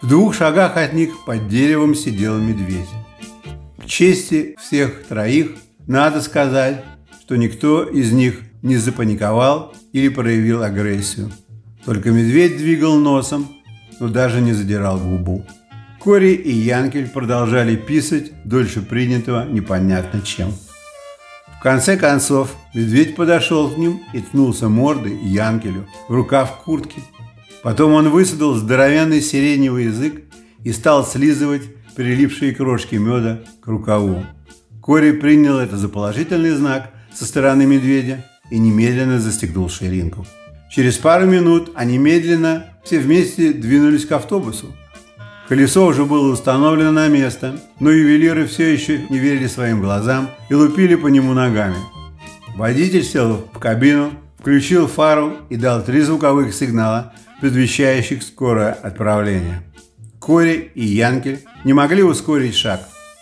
В 0.00 0.08
двух 0.08 0.34
шагах 0.34 0.76
от 0.76 0.94
них 0.94 1.24
под 1.24 1.48
деревом 1.48 1.94
сидел 1.94 2.38
медведь. 2.38 2.88
К 3.78 3.84
чести 3.86 4.56
всех 4.58 5.04
троих 5.04 5.52
надо 5.86 6.22
сказать, 6.22 6.82
что 7.20 7.36
никто 7.36 7.84
из 7.84 8.12
них 8.12 8.40
не 8.62 8.76
запаниковал 8.76 9.74
или 9.92 10.08
проявил 10.08 10.62
агрессию. 10.62 11.30
Только 11.86 12.10
медведь 12.10 12.56
двигал 12.56 12.96
носом, 12.96 13.46
но 14.00 14.08
даже 14.08 14.40
не 14.40 14.52
задирал 14.52 14.98
губу. 14.98 15.46
Кори 16.00 16.32
и 16.32 16.52
Янкель 16.52 17.08
продолжали 17.08 17.76
писать 17.76 18.32
дольше 18.44 18.82
принятого 18.82 19.48
непонятно 19.48 20.20
чем. 20.20 20.52
В 21.58 21.62
конце 21.62 21.96
концов, 21.96 22.56
медведь 22.74 23.14
подошел 23.14 23.70
к 23.70 23.78
ним 23.78 24.00
и 24.12 24.20
ткнулся 24.20 24.68
мордой 24.68 25.16
Янкелю 25.16 25.86
в 26.08 26.12
рукав 26.12 26.62
куртки. 26.64 27.00
Потом 27.62 27.92
он 27.92 28.10
высадил 28.10 28.54
здоровенный 28.54 29.20
сиреневый 29.20 29.84
язык 29.84 30.24
и 30.64 30.72
стал 30.72 31.06
слизывать 31.06 31.62
прилипшие 31.94 32.52
крошки 32.52 32.96
меда 32.96 33.42
к 33.60 33.66
рукаву. 33.68 34.26
Кори 34.82 35.12
принял 35.12 35.58
это 35.58 35.76
за 35.76 35.88
положительный 35.88 36.50
знак 36.50 36.90
со 37.14 37.24
стороны 37.24 37.64
медведя 37.64 38.24
и 38.50 38.58
немедленно 38.58 39.20
застегнул 39.20 39.68
ширинку. 39.68 40.26
Через 40.70 40.98
пару 40.98 41.26
минут 41.26 41.72
они 41.74 41.98
медленно 41.98 42.66
все 42.84 42.98
вместе 42.98 43.52
двинулись 43.52 44.06
к 44.06 44.12
автобусу. 44.12 44.74
Колесо 45.48 45.86
уже 45.86 46.04
было 46.04 46.32
установлено 46.32 46.90
на 46.90 47.08
место, 47.08 47.60
но 47.78 47.90
ювелиры 47.90 48.46
все 48.46 48.72
еще 48.72 49.06
не 49.10 49.18
верили 49.18 49.46
своим 49.46 49.80
глазам 49.80 50.30
и 50.48 50.54
лупили 50.54 50.96
по 50.96 51.06
нему 51.06 51.34
ногами. 51.34 51.76
Водитель 52.56 53.04
сел 53.04 53.44
в 53.52 53.58
кабину, 53.58 54.10
включил 54.40 54.88
фару 54.88 55.36
и 55.48 55.56
дал 55.56 55.84
три 55.84 56.00
звуковых 56.00 56.52
сигнала, 56.52 57.12
предвещающих 57.40 58.22
скорое 58.22 58.72
отправление. 58.72 59.62
Кори 60.18 60.72
и 60.74 60.84
Янкель 60.84 61.44
не 61.64 61.72
могли 61.72 62.02
ускорить 62.02 62.56
шаг 62.56 62.80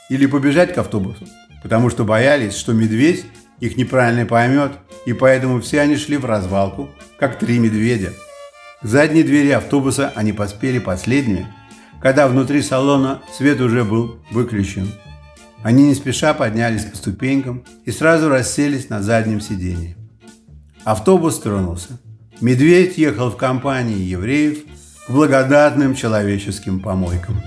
или 0.08 0.24
побежать 0.24 0.72
к 0.72 0.78
автобусу, 0.78 1.26
потому 1.62 1.90
что 1.90 2.04
боялись, 2.04 2.56
что 2.56 2.72
медведь 2.72 3.26
их 3.60 3.76
неправильно 3.76 4.24
поймет, 4.24 4.72
и 5.04 5.12
поэтому 5.12 5.60
все 5.60 5.80
они 5.80 5.96
шли 5.96 6.16
в 6.16 6.24
развалку, 6.24 6.88
как 7.28 7.38
три 7.38 7.58
медведя. 7.58 8.12
К 8.82 8.86
задней 8.86 9.22
двери 9.22 9.48
автобуса 9.48 10.12
они 10.14 10.34
поспели 10.34 10.78
последними, 10.78 11.46
когда 12.02 12.28
внутри 12.28 12.60
салона 12.60 13.22
свет 13.34 13.62
уже 13.62 13.82
был 13.82 14.18
выключен. 14.30 14.92
Они 15.62 15.84
не 15.84 15.94
спеша 15.94 16.34
поднялись 16.34 16.84
по 16.84 16.94
ступенькам 16.94 17.64
и 17.86 17.92
сразу 17.92 18.28
расселись 18.28 18.90
на 18.90 19.00
заднем 19.00 19.40
сиденье. 19.40 19.96
Автобус 20.84 21.38
тронулся. 21.38 21.98
Медведь 22.42 22.98
ехал 22.98 23.30
в 23.30 23.38
компании 23.38 24.00
евреев 24.00 24.58
к 25.06 25.10
благодатным 25.10 25.94
человеческим 25.94 26.80
помойкам. 26.80 27.40